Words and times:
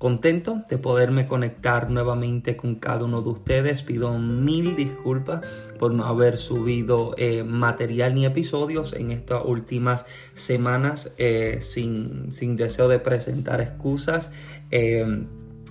Contento 0.00 0.64
de 0.70 0.78
poderme 0.78 1.26
conectar 1.26 1.90
nuevamente 1.90 2.56
con 2.56 2.76
cada 2.76 3.04
uno 3.04 3.20
de 3.20 3.28
ustedes. 3.28 3.82
Pido 3.82 4.18
mil 4.18 4.74
disculpas 4.74 5.44
por 5.78 5.92
no 5.92 6.06
haber 6.06 6.38
subido 6.38 7.14
eh, 7.18 7.44
material 7.44 8.14
ni 8.14 8.24
episodios 8.24 8.94
en 8.94 9.10
estas 9.10 9.42
últimas 9.44 10.06
semanas 10.34 11.12
eh, 11.18 11.58
sin, 11.60 12.32
sin 12.32 12.56
deseo 12.56 12.88
de 12.88 12.98
presentar 12.98 13.60
excusas. 13.60 14.30
Eh, 14.70 15.26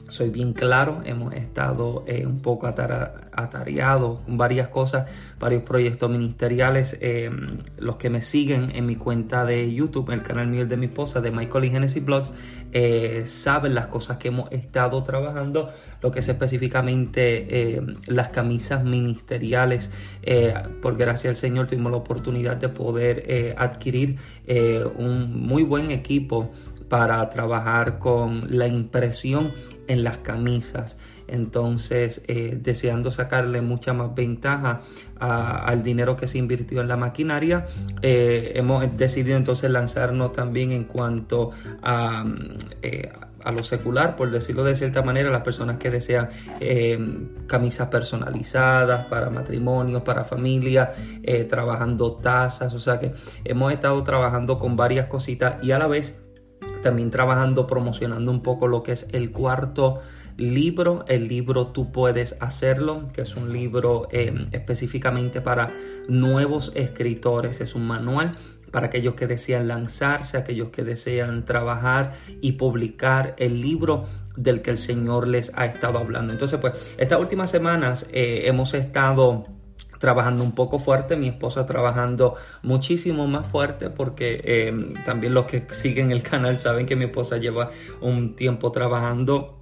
soy 0.09 0.30
bien 0.30 0.54
claro, 0.54 1.02
hemos 1.05 1.34
estado 1.34 2.04
eh, 2.08 2.26
un 2.26 2.41
poco 2.41 2.67
atareados 2.67 4.20
con 4.22 4.38
varias 4.38 4.67
cosas, 4.70 5.09
varios 5.40 5.63
proyectos 5.63 6.09
ministeriales. 6.09 6.98
Eh, 7.00 7.31
los 7.77 7.98
que 7.98 8.09
me 8.09 8.22
siguen 8.22 8.72
en 8.76 8.86
mi 8.86 8.95
cuenta 8.95 9.45
de 9.45 9.73
YouTube, 9.73 10.12
el 10.12 10.23
canal 10.23 10.48
mío 10.48 10.66
de 10.66 10.77
mi 10.77 10.88
esposa, 10.88 11.22
de 11.22 11.31
Michael 11.31 11.66
y 11.66 11.70
Genesis 11.70 12.03
Blogs, 12.03 12.31
eh, 12.72 13.23
saben 13.26 13.76
las 13.76 13.88
cosas 13.88 14.17
que 14.17 14.30
hemos 14.30 14.52
estado 14.52 15.02
trabajando, 15.03 15.70
lo 16.02 16.12
que 16.12 16.20
es 16.20 16.28
específicamente 16.28 17.81
las 18.08 18.30
camisas 18.30 18.84
ministeriales. 18.84 19.89
por 20.81 20.98
gracia 20.98 21.30
al 21.30 21.36
Señor 21.36 21.67
tuvimos 21.67 21.91
la 21.91 21.98
oportunidad 21.98 22.58
de 22.58 22.70
poder 22.70 23.55
adquirir 23.58 24.17
un 24.98 25.48
muy 25.48 25.64
buen 25.64 25.92
equipo 25.92 26.52
para 26.90 27.30
trabajar 27.30 28.00
con 28.00 28.48
la 28.50 28.68
impresión 28.68 29.54
en 29.88 30.04
las 30.04 30.18
camisas. 30.18 30.98
Entonces, 31.28 32.23
eh, 32.28 32.58
deseando 32.62 33.12
sacarle 33.12 33.62
mucha 33.62 33.94
más 33.94 34.14
ventaja 34.16 34.82
al 35.20 35.84
dinero 35.84 36.16
que 36.16 36.28
se 36.28 36.38
invirtió 36.38 36.82
en 36.82 36.88
la 36.88 36.98
maquinaria, 36.98 37.66
eh, 38.02 38.54
hemos 38.56 38.86
decidido 38.98 39.38
entonces 39.38 39.70
lanzarnos 39.70 40.34
también 40.34 40.72
en 40.72 40.86
cuanto 40.86 41.52
a... 41.82 42.26
Eh, 42.82 43.12
a 43.42 43.54
lo 43.54 43.64
secular, 43.64 44.17
por 44.17 44.30
decirlo 44.32 44.66
de 44.66 44.76
cierta 44.76 45.02
manera, 45.02 45.30
las 45.30 45.44
personas 45.44 45.78
que 45.78 45.90
desean 45.90 46.28
camisas 47.48 47.88
personalizadas 47.88 49.06
para 49.06 49.30
matrimonios, 49.30 50.02
para 50.02 50.26
familia, 50.26 50.92
trabajando 51.48 52.16
tazas, 52.16 52.73
o 52.73 52.82
sea 52.82 53.00
que 53.00 53.14
hemos 53.45 53.72
estado 53.72 54.04
trabajando 54.04 54.60
con 54.60 54.76
varias 54.76 55.08
cositas 55.08 55.64
y 55.64 55.72
a 55.72 55.80
la 55.80 55.88
vez 55.88 56.20
también 56.81 57.11
trabajando, 57.11 57.67
promocionando 57.67 58.31
un 58.31 58.41
poco 58.41 58.67
lo 58.67 58.83
que 58.83 58.94
es 58.94 59.08
el 59.11 59.31
cuarto 59.31 59.99
libro, 60.38 61.03
el 61.08 61.27
libro 61.27 61.67
Tú 61.67 61.91
puedes 61.91 62.36
hacerlo, 62.39 63.09
que 63.13 63.21
es 63.21 63.36
un 63.36 63.52
libro 63.52 64.08
em, 64.11 64.47
específicamente 64.52 65.41
para 65.41 65.71
nuevos 66.08 66.71
escritores, 66.75 67.61
es 67.61 67.75
un 67.75 67.86
manual 67.86 68.36
para 68.71 68.88
aquellos 68.88 69.16
que 69.16 69.27
desean 69.27 69.67
lanzarse, 69.67 70.38
aquellos 70.38 70.69
que 70.69 70.83
desean 70.83 71.44
trabajar 71.44 72.13
y 72.39 72.53
publicar 72.53 73.36
el 73.38 73.61
libro 73.61 74.05
del 74.36 74.61
que 74.61 74.71
el 74.71 74.77
Señor 74.77 75.27
les 75.27 75.52
ha 75.55 75.66
estado 75.66 75.97
hablando. 75.97 76.31
Entonces, 76.31 76.59
pues, 76.59 76.95
estas 76.97 77.19
últimas 77.19 77.49
semanas 77.49 78.05
eh, 78.11 78.43
hemos 78.45 78.73
estado 78.73 79.45
trabajando 80.00 80.44
un 80.44 80.53
poco 80.53 80.80
fuerte, 80.80 81.16
mi 81.16 81.28
esposa 81.28 81.66
trabajando 81.66 82.36
muchísimo 82.64 83.28
más 83.28 83.45
fuerte 83.45 83.89
porque 83.89 84.42
eh, 84.44 84.94
también 85.05 85.33
los 85.33 85.45
que 85.45 85.67
siguen 85.72 86.11
el 86.11 86.23
canal 86.23 86.58
saben 86.58 86.86
que 86.86 86.95
mi 86.95 87.05
esposa 87.05 87.37
lleva 87.37 87.70
un 88.02 88.36
tiempo 88.36 88.71
trabajando 88.71 89.60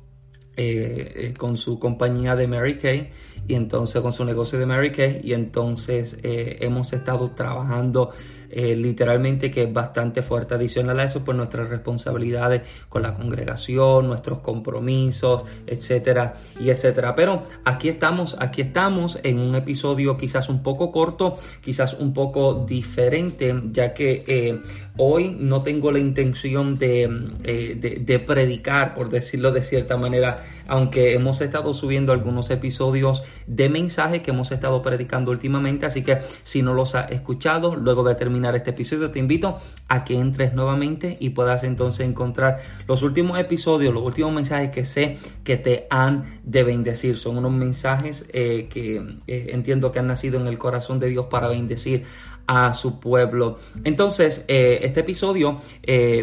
eh, 0.56 1.14
eh, 1.16 1.34
con 1.38 1.58
su 1.58 1.78
compañía 1.78 2.36
de 2.36 2.48
Mary 2.48 2.78
Kay 2.78 3.12
y 3.48 3.56
entonces 3.56 4.02
con 4.02 4.14
su 4.14 4.26
negocio 4.26 4.60
de 4.60 4.66
Mary 4.66 4.92
Kay 4.92 5.22
y 5.24 5.34
entonces 5.34 6.18
hemos 6.22 6.94
estado 6.94 7.32
trabajando 7.32 8.12
eh, 8.50 8.76
literalmente 8.76 9.52
que 9.52 9.64
es 9.64 9.74
bastante 9.74 10.22
fuerte. 10.22 10.56
Adicional 10.56 11.00
a 11.00 11.04
eso, 11.04 11.24
pues 11.24 11.36
nuestras 11.38 11.70
responsabilidades 11.70 12.62
con 12.88 13.02
la 13.02 13.14
congregación, 13.14 14.08
nuestros 14.08 14.40
compromisos, 14.40 15.44
etcétera 15.66 16.34
y 16.60 16.70
etcétera. 16.70 17.14
Pero 17.16 17.44
aquí 17.66 17.90
estamos, 17.90 18.38
aquí 18.40 18.62
estamos 18.62 19.20
en 19.24 19.40
un 19.40 19.56
episodio 19.56 20.18
quizás 20.18 20.50
un 20.50 20.64
poco 20.64 20.92
corto, 20.92 21.36
quizás 21.62 21.94
un 21.94 22.14
poco 22.14 22.66
diferente, 22.66 23.54
ya 23.72 23.94
que 23.94 24.24
eh, 24.28 24.60
hoy 24.98 25.36
no 25.38 25.62
tengo 25.62 25.92
la 25.92 26.00
intención 26.00 26.78
eh, 26.80 27.78
de, 27.78 28.20
predicar, 28.20 28.94
por 28.94 29.10
decirlo 29.10 29.52
de 29.52 29.62
cierta 29.62 29.98
manera, 29.98 30.44
aunque 30.68 31.14
hemos 31.14 31.42
estado 31.42 31.74
subiendo 31.74 32.12
algunos 32.12 32.50
episodios 32.50 33.24
de 33.46 33.70
mensajes 33.70 34.22
que 34.22 34.32
hemos 34.32 34.52
estado 34.52 34.82
predicando 34.82 35.32
últimamente, 35.32 35.86
así 35.86 36.04
que 36.04 36.20
si 36.44 36.62
no 36.62 36.74
los 36.74 36.96
ha 36.96 37.02
escuchado, 37.02 37.76
luego 37.76 38.04
de 38.04 38.16
terminar 38.16 38.56
este 38.56 38.72
episodio, 38.72 39.12
te 39.12 39.20
invito 39.20 39.58
a 39.88 40.04
que 40.04 40.18
entres 40.18 40.54
nuevamente 40.54 41.18
y 41.20 41.30
puedas 41.30 41.64
entonces 41.64 42.08
encontrar 42.08 42.60
los 42.88 43.04
últimos 43.04 43.40
episodios, 43.40 43.94
los 43.94 44.04
últimos 44.04 44.34
mensajes 44.34 44.70
que 44.72 44.86
sé 44.86 45.18
que 45.44 45.58
te 45.58 45.88
han 45.90 46.40
de 46.44 46.64
bendecir. 46.64 47.18
Son 47.18 47.38
unos 47.38 47.52
mensajes 47.52 48.26
eh, 48.34 48.68
que 48.70 48.98
eh, 49.28 49.50
entiendo 49.54 49.92
que 49.92 50.00
han 50.00 50.08
nacido 50.08 50.40
en 50.40 50.48
el 50.48 50.58
corazón 50.58 51.00
de 51.00 51.10
Dios 51.10 51.28
para 51.28 51.48
bendecir 51.48 52.06
a 52.48 52.74
su 52.74 53.00
pueblo. 53.00 53.58
Entonces, 53.84 54.46
eh, 54.48 54.80
este 54.82 55.02
episodio 55.02 55.62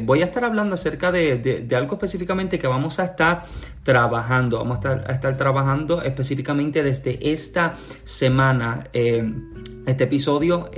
voy 0.02 0.22
a 0.22 0.24
estar 0.24 0.44
hablando 0.44 0.74
acerca 0.74 1.12
de, 1.12 1.66
algo 1.76 1.94
específicamente 1.94 2.58
que 2.58 2.66
vamos 2.66 2.98
a 2.98 3.04
estar 3.04 3.42
trabajando. 3.82 4.58
Vamos 4.58 4.78
a 4.78 4.80
estar, 4.80 5.10
a 5.10 5.14
estar 5.14 5.36
trabajando 5.36 6.02
específicamente 6.02 6.82
desde 6.82 7.32
esta 7.32 7.74
semana. 8.04 8.84
este 8.92 10.04
episodio 10.04 10.70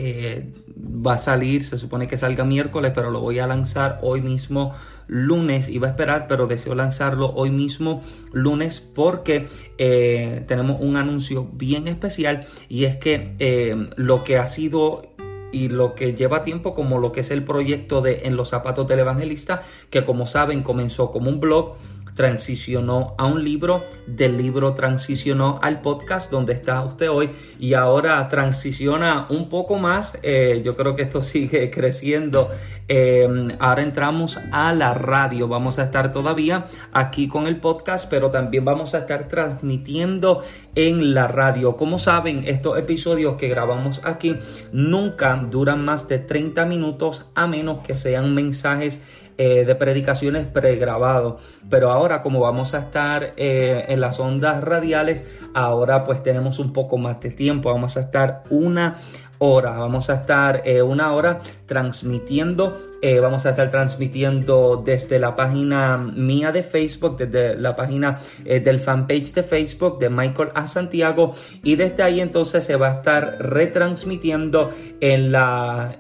va 0.76 1.14
a 1.14 1.16
salir, 1.16 1.62
se 1.62 1.78
supone 1.78 2.06
que 2.06 2.16
salga 2.16 2.44
miércoles, 2.44 2.92
pero 2.94 3.10
lo 3.10 3.20
voy 3.20 3.38
a 3.38 3.46
lanzar 3.46 3.98
hoy 4.02 4.20
mismo 4.20 4.74
lunes. 5.06 5.68
Iba 5.68 5.88
a 5.88 5.90
esperar, 5.90 6.26
pero 6.28 6.46
deseo 6.46 6.74
lanzarlo 6.74 7.32
hoy 7.34 7.50
mismo 7.50 8.02
lunes 8.32 8.80
porque 8.80 9.48
eh, 9.78 10.44
tenemos 10.46 10.80
un 10.80 10.96
anuncio 10.96 11.48
bien 11.52 11.88
especial 11.88 12.46
y 12.68 12.84
es 12.84 12.96
que 12.96 13.34
eh, 13.38 13.90
lo 13.96 14.24
que 14.24 14.38
ha 14.38 14.46
sido 14.46 15.16
y 15.52 15.68
lo 15.68 15.94
que 15.94 16.14
lleva 16.14 16.44
tiempo 16.44 16.74
como 16.74 16.98
lo 16.98 17.12
que 17.12 17.20
es 17.20 17.30
el 17.30 17.44
proyecto 17.44 18.02
de 18.02 18.22
En 18.24 18.36
los 18.36 18.50
zapatos 18.50 18.86
del 18.88 19.00
evangelista, 19.00 19.62
que 19.90 20.04
como 20.04 20.26
saben 20.26 20.62
comenzó 20.62 21.10
como 21.10 21.30
un 21.30 21.40
blog 21.40 21.76
transicionó 22.16 23.15
a 23.19 23.27
un 23.27 23.44
libro, 23.44 23.84
del 24.06 24.38
libro 24.38 24.72
transicionó 24.72 25.60
al 25.62 25.82
podcast 25.82 26.31
donde 26.31 26.54
está 26.54 26.82
usted 26.82 27.10
hoy 27.10 27.31
y 27.60 27.75
ahora 27.75 28.27
transiciona 28.28 29.27
un 29.28 29.49
poco 29.49 29.77
más. 29.78 30.19
Eh, 30.22 30.62
yo 30.65 30.77
creo 30.77 30.97
que 30.97 31.03
esto 31.03 31.22
sigue 31.37 31.71
creciendo. 31.71 32.50
Eh, 32.88 33.28
ahora 33.59 33.82
entramos 33.82 34.41
a 34.50 34.72
la 34.72 34.94
radio. 34.94 35.47
Vamos 35.47 35.78
a 35.78 35.84
estar 35.84 36.10
todavía 36.10 36.65
aquí 36.93 37.28
con 37.28 37.47
el 37.47 37.59
podcast, 37.59 38.09
pero 38.09 38.31
también 38.31 38.65
vamos 38.65 38.94
a 38.94 38.98
estar 38.98 39.28
transmitiendo 39.28 40.41
en 40.75 41.12
la 41.12 41.28
radio. 41.28 41.77
Como 41.77 41.98
saben, 41.98 42.44
estos 42.47 42.78
episodios 42.78 43.37
que 43.37 43.48
grabamos 43.48 44.00
aquí 44.04 44.37
nunca 44.72 45.37
duran 45.50 45.84
más 45.84 46.09
de 46.09 46.19
30 46.19 46.65
minutos 46.65 47.27
a 47.34 47.47
menos 47.47 47.81
que 47.81 47.97
sean 47.97 48.34
mensajes 48.34 49.00
eh, 49.38 49.64
de 49.64 49.74
predicaciones 49.74 50.47
pregrabados. 50.47 51.42
Pero 51.69 51.91
ahora 51.91 52.22
como 52.22 52.41
vamos 52.41 52.74
a 52.74 52.78
estar 52.78 53.32
eh, 53.36 53.84
en 53.88 54.00
las 54.00 54.19
ondas 54.19 54.62
radiales, 54.62 55.24
ahora 55.54 56.04
pues 56.04 56.22
tenemos 56.22 56.58
un 56.58 56.72
poco 56.72 56.98
más 56.98 57.20
de 57.20 57.30
tiempo. 57.30 57.70
Vamos 57.70 57.97
a 57.97 58.00
estar 58.00 58.44
una 58.50 58.97
hora. 59.38 59.72
Vamos 59.72 60.10
a 60.10 60.15
estar 60.15 60.62
eh, 60.65 60.83
una 60.83 61.12
hora 61.12 61.41
transmitiendo. 61.66 62.77
Eh, 63.03 63.21
vamos 63.21 63.47
a 63.47 63.50
estar 63.50 63.71
transmitiendo 63.71 64.83
desde 64.84 65.18
la 65.18 65.36
página 65.36 65.98
mía 65.98 66.53
de 66.53 66.62
Facebook, 66.62 67.16
desde 67.16 67.56
la 67.56 67.74
página 67.74 68.18
eh, 68.44 68.60
del 68.60 68.80
fanpage 68.80 69.33
de 69.34 69.42
Facebook 69.42 69.98
de 69.98 70.10
Michael 70.10 70.50
A. 70.54 70.66
Santiago. 70.66 71.34
Y 71.62 71.77
desde 71.77 72.03
ahí 72.03 72.21
entonces 72.21 72.65
se 72.65 72.77
va 72.77 72.88
a 72.88 72.94
estar 72.97 73.36
retransmitiendo 73.41 74.71
en 75.00 75.33
la, 75.33 75.97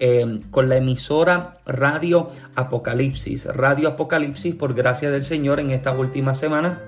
con 0.50 0.68
la 0.68 0.76
emisora 0.76 1.54
Radio 1.66 2.28
Apocalipsis. 2.54 3.46
Radio 3.46 3.88
Apocalipsis, 3.88 4.54
por 4.54 4.74
gracia 4.74 5.10
del 5.10 5.24
Señor, 5.24 5.60
en 5.60 5.70
estas 5.70 5.98
últimas 5.98 6.38
semanas 6.38 6.78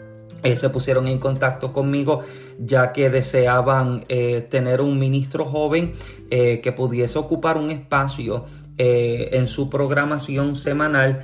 eh, 0.43 0.57
se 0.57 0.71
pusieron 0.71 1.09
en 1.09 1.19
contacto 1.19 1.73
conmigo 1.73 2.21
ya 2.61 2.93
que 2.93 3.11
deseaban 3.11 4.05
eh, 4.09 4.47
tener 4.49 4.81
un 4.81 4.99
ministro 4.99 5.45
joven 5.45 5.93
eh, 6.31 6.61
que 6.61 6.71
pudiese 6.71 7.19
ocupar 7.19 7.57
un 7.57 7.71
espacio 7.71 8.45
en 8.81 9.49
su 9.49 9.69
programación 9.69 10.55
semanal 10.55 11.23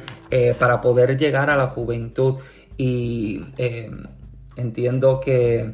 para 0.59 0.81
poder 0.81 1.17
llegar 1.17 1.51
a 1.51 1.57
la 1.57 1.69
juventud. 1.69 2.35
Y 2.77 3.45
entiendo 4.57 5.21
que 5.21 5.73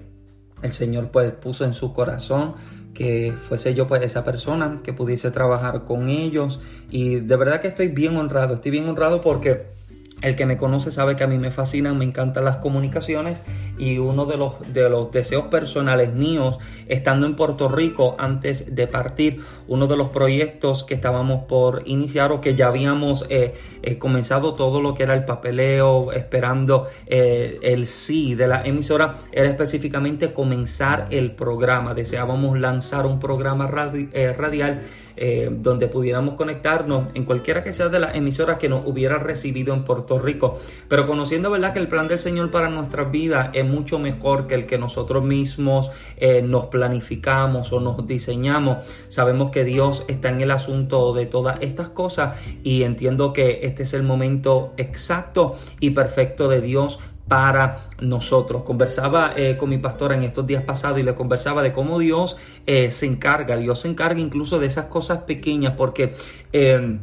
el 0.61 0.73
Señor 0.75 1.11
pues 1.11 1.33
puso 1.33 1.65
en 1.65 1.73
su 1.73 1.95
corazón 1.95 2.57
que 2.93 3.33
fuese 3.49 3.73
yo 3.73 3.87
pues 3.87 4.03
esa 4.03 4.25
persona 4.25 4.81
que 4.85 4.93
pudiese 4.93 5.31
trabajar 5.31 5.87
con 5.87 6.11
ellos. 6.11 6.61
Y 6.91 7.21
de 7.21 7.37
verdad 7.37 7.63
que 7.63 7.69
estoy 7.69 7.89
bien 7.89 8.15
honrado, 8.19 8.57
estoy 8.57 8.73
bien 8.73 8.87
honrado 8.87 9.23
porque 9.23 9.80
el 10.23 10.37
que 10.37 10.47
me 10.47 10.57
conoce 10.57 10.93
sabe 10.93 11.17
que 11.17 11.25
a 11.25 11.27
mí 11.27 11.39
me 11.39 11.51
fascinan, 11.51 11.99
me 11.99 12.05
encantan 12.05 12.45
las 12.45 12.59
comunicaciones 12.59 13.43
y 13.79 13.99
uno 13.99 14.27
de 14.27 14.37
los, 14.37 14.55
de 14.73 14.89
los 14.89 15.11
deseos 15.11 15.47
personales 15.47 16.13
míos, 16.13 16.59
estando 16.89 17.27
en 17.27 17.37
Puerto 17.37 17.69
Rico 17.69 18.17
antes 18.19 18.75
de 18.75 18.87
partir, 18.87 19.41
uno 19.69 19.87
de 19.87 19.97
los 19.97 20.09
proyectos 20.11 20.85
que 20.85 20.95
estábamos 20.95 21.45
por 21.45 21.83
iniciar 21.87 22.33
o 22.33 22.41
que 22.41 22.55
ya 22.55 22.69
habíamos 22.69 23.25
eh, 23.29 23.55
eh, 23.83 23.99
comenzado 23.99 24.55
todo 24.55 24.81
lo 24.81 24.95
que 24.95 25.05
era 25.05 25.15
el 25.15 25.25
papeleo, 25.25 26.13
esperando 26.13 26.87
eh, 27.07 27.59
el 27.63 27.87
sí 27.87 28.35
de 28.35 28.47
la 28.47 28.63
emisora, 28.63 29.17
era 29.33 29.49
específicamente 29.49 30.33
comenzar 30.33 31.07
el 31.11 31.33
programa. 31.33 31.95
Deseábamos 31.95 32.59
lanzar 32.59 33.07
un 33.07 33.19
programa 33.19 33.67
radial 33.67 34.81
eh, 35.23 35.51
donde 35.53 35.87
pudiéramos 35.87 36.35
conectarnos 36.35 37.09
en 37.13 37.27
cualquiera 37.27 37.63
que 37.63 37.75
sea 37.75 37.91
de 37.91 38.01
las 38.01 38.15
emisoras 38.15 38.57
que 38.57 38.71
nos 38.71 38.87
hubiera 38.87 39.19
recibido 39.19 39.75
en 39.75 39.85
Puerto 39.85 40.19
Rico. 40.19 40.59
Pero 40.89 41.07
conociendo, 41.07 41.51
¿verdad?, 41.51 41.75
que 41.75 41.79
el 41.79 41.89
plan 41.89 42.09
del 42.09 42.19
Señor 42.19 42.51
para 42.51 42.71
nuestras 42.71 43.11
vidas 43.11 43.51
es 43.53 43.67
mucho 43.67 43.99
mejor 43.99 44.47
que 44.47 44.55
el 44.55 44.65
que 44.65 44.79
nosotros 44.79 45.23
mismos 45.23 45.91
eh, 46.17 46.41
nos 46.41 46.67
planificamos 46.67 47.71
o 47.71 47.81
nos 47.81 48.07
diseñamos. 48.07 48.79
Sabemos 49.11 49.51
que 49.51 49.63
Dios 49.65 50.05
está 50.09 50.31
en 50.31 50.41
el 50.41 50.51
asunto 50.51 51.13
de 51.13 51.27
todas 51.27 51.59
estas 51.61 51.91
cosas 51.91 52.39
y 52.63 52.85
entiendo 52.85 53.35
que 53.35 53.61
este 53.65 53.83
es 53.83 53.93
el 53.93 54.03
momento 54.03 54.73
exacto 54.79 55.55
y 55.81 55.91
perfecto 55.91 56.49
de 56.49 56.63
Dios 56.63 56.99
para 57.31 57.83
nosotros. 58.01 58.65
Conversaba 58.65 59.35
eh, 59.37 59.57
con 59.57 59.71
mi 59.71 59.79
pastora 59.79 60.17
en 60.17 60.25
estos 60.25 60.49
días 60.49 60.65
pasados 60.65 60.99
y 60.99 61.05
le 61.05 61.15
conversaba 61.15 61.63
de 61.63 61.73
cómo 61.73 62.01
Dios 62.01 62.37
eh, 62.67 62.91
se 62.91 63.07
encarga, 63.07 63.57
Dios 63.57 63.79
se 63.79 63.89
encarga 63.89 64.21
incluso 64.21 64.59
de 64.59 64.67
esas 64.67 64.87
cosas 64.87 65.21
pequeñas 65.21 65.75
porque... 65.77 66.13
Eh, 66.53 66.99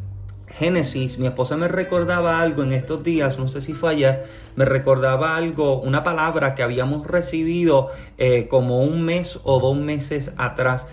Génesis, 0.50 1.20
mi 1.20 1.28
esposa 1.28 1.58
me 1.58 1.68
recordaba 1.68 2.40
algo 2.40 2.64
en 2.64 2.72
estos 2.72 3.04
días, 3.04 3.38
no 3.38 3.50
sé 3.50 3.60
si 3.62 3.74
fue 3.74 3.92
ayer, 3.92 4.24
me 4.56 4.64
recordaba 4.64 5.36
algo, 5.36 5.80
una 5.82 6.04
palabra 6.04 6.56
que 6.56 6.64
habíamos 6.64 7.06
recibido 7.06 7.90
como 8.48 8.80
un 8.80 9.04
mes 9.04 9.40
o 9.44 9.60
dos 9.60 9.78
meses 9.78 10.32
atrás. 10.38 10.88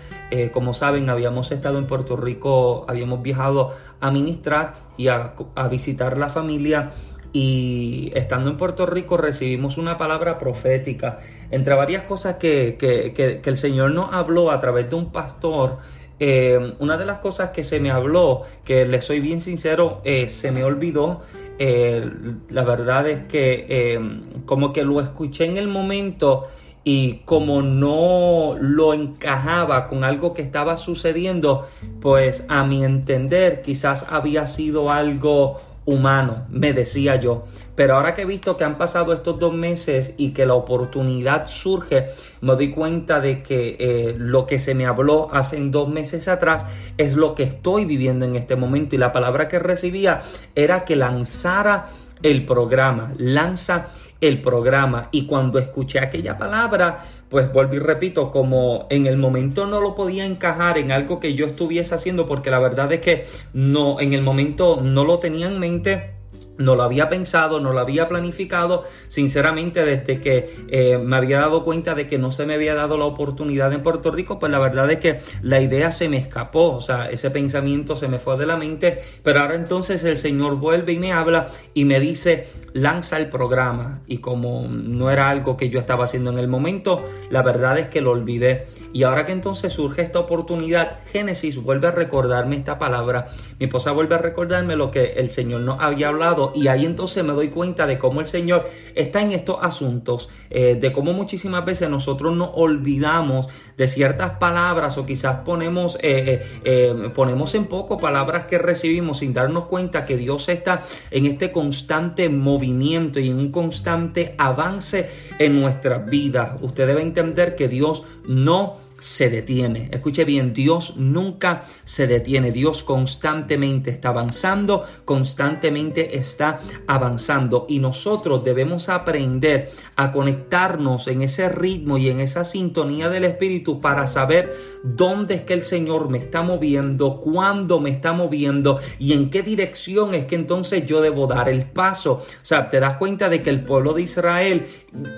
como 0.51 0.73
saben, 0.73 1.09
habíamos 1.09 1.51
estado 1.53 1.79
en 1.79 1.87
Puerto 1.87 2.17
Rico, 2.17 2.85
habíamos 2.89 3.23
viajado 3.23 3.71
a 4.01 4.11
ministrar 4.11 4.75
y 4.97 5.07
a 5.07 5.33
visitar 5.71 6.17
la 6.17 6.29
familia 6.29 6.91
y 7.35 8.13
estando 8.15 8.49
en 8.49 8.55
Puerto 8.55 8.85
Rico 8.85 9.17
recibimos 9.17 9.77
una 9.77 9.97
palabra 9.97 10.37
profética. 10.37 11.19
Entre 11.51 11.75
varias 11.75 12.03
cosas 12.03 12.37
que, 12.37 13.41
el 13.43 13.57
Señor 13.57 13.91
nos 13.91 14.13
habló 14.13 14.51
a 14.51 14.61
través 14.61 14.89
de 14.89 14.95
un 14.95 15.11
pastor, 15.11 15.79
eh, 16.17 16.75
una 16.79 16.97
de 16.97 17.05
las 17.05 17.19
cosas 17.19 17.49
que 17.49 17.65
se 17.65 17.81
me 17.81 17.91
habló, 17.91 18.43
que 18.63 18.85
le 18.85 19.01
soy 19.01 19.19
bien 19.19 19.41
sincero, 19.41 19.99
eh, 20.05 20.29
se 20.29 20.53
me 20.53 20.63
olvidó. 20.63 21.23
Eh, 21.59 22.09
la 22.47 22.63
verdad 22.63 23.05
es 23.09 23.23
que 23.23 23.99
como 24.45 24.71
que 24.71 24.85
lo 24.85 25.01
escuché 25.01 25.43
en 25.43 25.57
el 25.57 25.67
momento 25.67 26.47
y 26.85 27.15
como 27.25 27.61
no 27.61 28.55
lo 28.57 28.93
encajaba 28.93 29.87
con 29.87 30.05
algo 30.05 30.33
que 30.33 30.41
estaba 30.41 30.77
sucediendo, 30.77 31.67
pues 31.99 32.45
a 32.47 32.63
mi 32.63 32.85
entender 32.85 33.61
quizás 33.61 34.05
había 34.09 34.47
sido 34.47 34.89
algo 34.89 35.59
humano, 35.85 36.45
me 36.49 36.73
decía 36.73 37.15
yo. 37.15 37.43
Pero 37.75 37.95
ahora 37.95 38.15
que 38.15 38.23
he 38.23 38.25
visto 38.25 38.57
que 38.57 38.63
han 38.63 38.77
pasado 38.77 39.13
estos 39.13 39.39
dos 39.39 39.53
meses 39.53 40.13
y 40.17 40.31
que 40.31 40.45
la 40.45 40.55
oportunidad 40.55 41.47
surge, 41.47 42.07
me 42.41 42.53
doy 42.53 42.71
cuenta 42.71 43.19
de 43.19 43.43
que 43.43 43.75
eh, 43.79 44.15
lo 44.17 44.45
que 44.45 44.59
se 44.59 44.73
me 44.73 44.85
habló 44.85 45.29
hace 45.31 45.59
dos 45.69 45.87
meses 45.87 46.27
atrás 46.27 46.65
es 46.97 47.13
lo 47.13 47.35
que 47.35 47.43
estoy 47.43 47.85
viviendo 47.85 48.25
en 48.25 48.35
este 48.35 48.55
momento. 48.55 48.95
Y 48.95 48.97
la 48.97 49.11
palabra 49.11 49.47
que 49.47 49.59
recibía 49.59 50.21
era 50.55 50.85
que 50.85 50.95
lanzara 50.95 51.87
el 52.23 52.45
programa, 52.45 53.13
lanza 53.17 53.87
el 54.21 54.41
programa. 54.41 55.09
Y 55.11 55.25
cuando 55.25 55.59
escuché 55.59 55.99
aquella 55.99 56.37
palabra, 56.37 57.05
pues 57.29 57.51
vuelvo 57.51 57.75
y 57.75 57.79
repito, 57.79 58.31
como 58.31 58.87
en 58.89 59.05
el 59.05 59.17
momento 59.17 59.65
no 59.65 59.81
lo 59.81 59.95
podía 59.95 60.25
encajar 60.25 60.77
en 60.77 60.91
algo 60.91 61.19
que 61.19 61.33
yo 61.33 61.45
estuviese 61.45 61.95
haciendo, 61.95 62.25
porque 62.25 62.49
la 62.49 62.59
verdad 62.59 62.91
es 62.91 63.01
que 63.01 63.25
no, 63.53 63.99
en 63.99 64.13
el 64.13 64.21
momento 64.21 64.79
no 64.81 65.03
lo 65.03 65.19
tenía 65.19 65.47
en 65.47 65.59
mente 65.59 66.14
no 66.57 66.75
lo 66.75 66.83
había 66.83 67.09
pensado, 67.09 67.59
no 67.59 67.73
lo 67.73 67.79
había 67.79 68.07
planificado, 68.07 68.83
sinceramente 69.07 69.83
desde 69.85 70.19
que 70.21 70.49
eh, 70.69 70.97
me 70.97 71.15
había 71.15 71.39
dado 71.39 71.63
cuenta 71.63 71.95
de 71.95 72.07
que 72.07 72.17
no 72.17 72.31
se 72.31 72.45
me 72.45 72.53
había 72.53 72.75
dado 72.75 72.97
la 72.97 73.05
oportunidad 73.05 73.73
en 73.73 73.83
Puerto 73.83 74.11
Rico, 74.11 74.39
pues 74.39 74.51
la 74.51 74.59
verdad 74.59 74.89
es 74.91 74.99
que 74.99 75.19
la 75.41 75.59
idea 75.59 75.91
se 75.91 76.09
me 76.09 76.17
escapó, 76.17 76.75
o 76.75 76.81
sea, 76.81 77.09
ese 77.09 77.31
pensamiento 77.31 77.95
se 77.97 78.07
me 78.07 78.19
fue 78.19 78.37
de 78.37 78.45
la 78.45 78.57
mente, 78.57 78.99
pero 79.23 79.41
ahora 79.41 79.55
entonces 79.55 80.03
el 80.03 80.17
Señor 80.17 80.55
vuelve 80.57 80.93
y 80.93 80.99
me 80.99 81.11
habla 81.11 81.47
y 81.73 81.85
me 81.85 81.99
dice, 81.99 82.47
lanza 82.73 83.17
el 83.17 83.29
programa, 83.29 84.01
y 84.07 84.19
como 84.19 84.67
no 84.69 85.11
era 85.11 85.29
algo 85.29 85.57
que 85.57 85.69
yo 85.69 85.79
estaba 85.79 86.05
haciendo 86.05 86.31
en 86.31 86.39
el 86.39 86.47
momento, 86.47 87.03
la 87.29 87.41
verdad 87.41 87.77
es 87.77 87.87
que 87.87 88.01
lo 88.01 88.11
olvidé, 88.11 88.67
y 88.93 89.03
ahora 89.03 89.25
que 89.25 89.31
entonces 89.31 89.73
surge 89.73 90.01
esta 90.01 90.19
oportunidad, 90.19 90.99
Génesis 91.11 91.61
vuelve 91.61 91.87
a 91.87 91.91
recordarme 91.91 92.55
esta 92.55 92.79
palabra, 92.79 93.25
mi 93.59 93.65
esposa 93.65 93.91
vuelve 93.91 94.15
a 94.15 94.19
recordarme 94.19 94.75
lo 94.75 94.91
que 94.91 95.13
el 95.17 95.29
Señor 95.29 95.61
nos 95.61 95.81
había 95.81 96.09
hablado, 96.09 96.44
y 96.53 96.67
ahí 96.67 96.85
entonces 96.85 97.23
me 97.23 97.33
doy 97.33 97.49
cuenta 97.49 97.87
de 97.87 97.97
cómo 97.97 98.21
el 98.21 98.27
Señor 98.27 98.69
está 98.93 99.21
en 99.21 99.31
estos 99.31 99.57
asuntos, 99.61 100.29
eh, 100.49 100.75
de 100.75 100.91
cómo 100.91 101.13
muchísimas 101.13 101.65
veces 101.65 101.89
nosotros 101.89 102.35
nos 102.35 102.51
olvidamos 102.53 103.47
de 103.77 103.87
ciertas 103.87 104.31
palabras 104.37 104.97
o 104.97 105.05
quizás 105.05 105.37
ponemos, 105.45 105.97
eh, 106.01 106.45
eh, 106.63 107.09
ponemos 107.13 107.55
en 107.55 107.65
poco 107.65 107.97
palabras 107.97 108.45
que 108.45 108.57
recibimos 108.57 109.19
sin 109.19 109.33
darnos 109.33 109.65
cuenta 109.65 110.05
que 110.05 110.17
Dios 110.17 110.49
está 110.49 110.83
en 111.11 111.25
este 111.25 111.51
constante 111.51 112.29
movimiento 112.29 113.19
y 113.19 113.29
en 113.29 113.39
un 113.39 113.51
constante 113.51 114.35
avance 114.37 115.09
en 115.39 115.59
nuestras 115.59 116.05
vidas. 116.05 116.57
Usted 116.61 116.87
debe 116.87 117.01
entender 117.01 117.55
que 117.55 117.67
Dios 117.67 118.03
no 118.27 118.84
se 118.99 119.29
detiene. 119.29 119.89
Escuche 119.91 120.25
bien, 120.25 120.53
Dios 120.53 120.95
nunca 120.97 121.63
se 121.83 122.07
detiene. 122.07 122.51
Dios 122.51 122.83
constantemente 122.83 123.91
está 123.91 124.09
avanzando, 124.09 124.83
constantemente 125.03 126.17
está 126.17 126.59
avanzando. 126.87 127.65
Y 127.69 127.79
nosotros 127.79 128.43
debemos 128.43 128.89
aprender 128.89 129.69
a 129.95 130.11
conectarnos 130.11 131.07
en 131.07 131.21
ese 131.21 131.49
ritmo 131.49 131.97
y 131.97 132.09
en 132.09 132.19
esa 132.19 132.43
sintonía 132.43 133.09
del 133.09 133.25
Espíritu 133.25 133.81
para 133.81 134.07
saber 134.07 134.53
dónde 134.83 135.35
es 135.35 135.41
que 135.41 135.53
el 135.53 135.63
Señor 135.63 136.09
me 136.09 136.17
está 136.17 136.41
moviendo, 136.41 137.19
cuándo 137.19 137.79
me 137.79 137.89
está 137.89 138.13
moviendo 138.13 138.79
y 138.99 139.13
en 139.13 139.29
qué 139.29 139.41
dirección 139.43 140.13
es 140.13 140.25
que 140.25 140.35
entonces 140.35 140.85
yo 140.85 141.01
debo 141.01 141.27
dar 141.27 141.49
el 141.49 141.63
paso. 141.63 142.13
O 142.13 142.25
sea, 142.41 142.69
te 142.69 142.79
das 142.79 142.97
cuenta 142.97 143.29
de 143.29 143.41
que 143.41 143.49
el 143.49 143.63
pueblo 143.63 143.93
de 143.93 144.03
Israel 144.03 144.65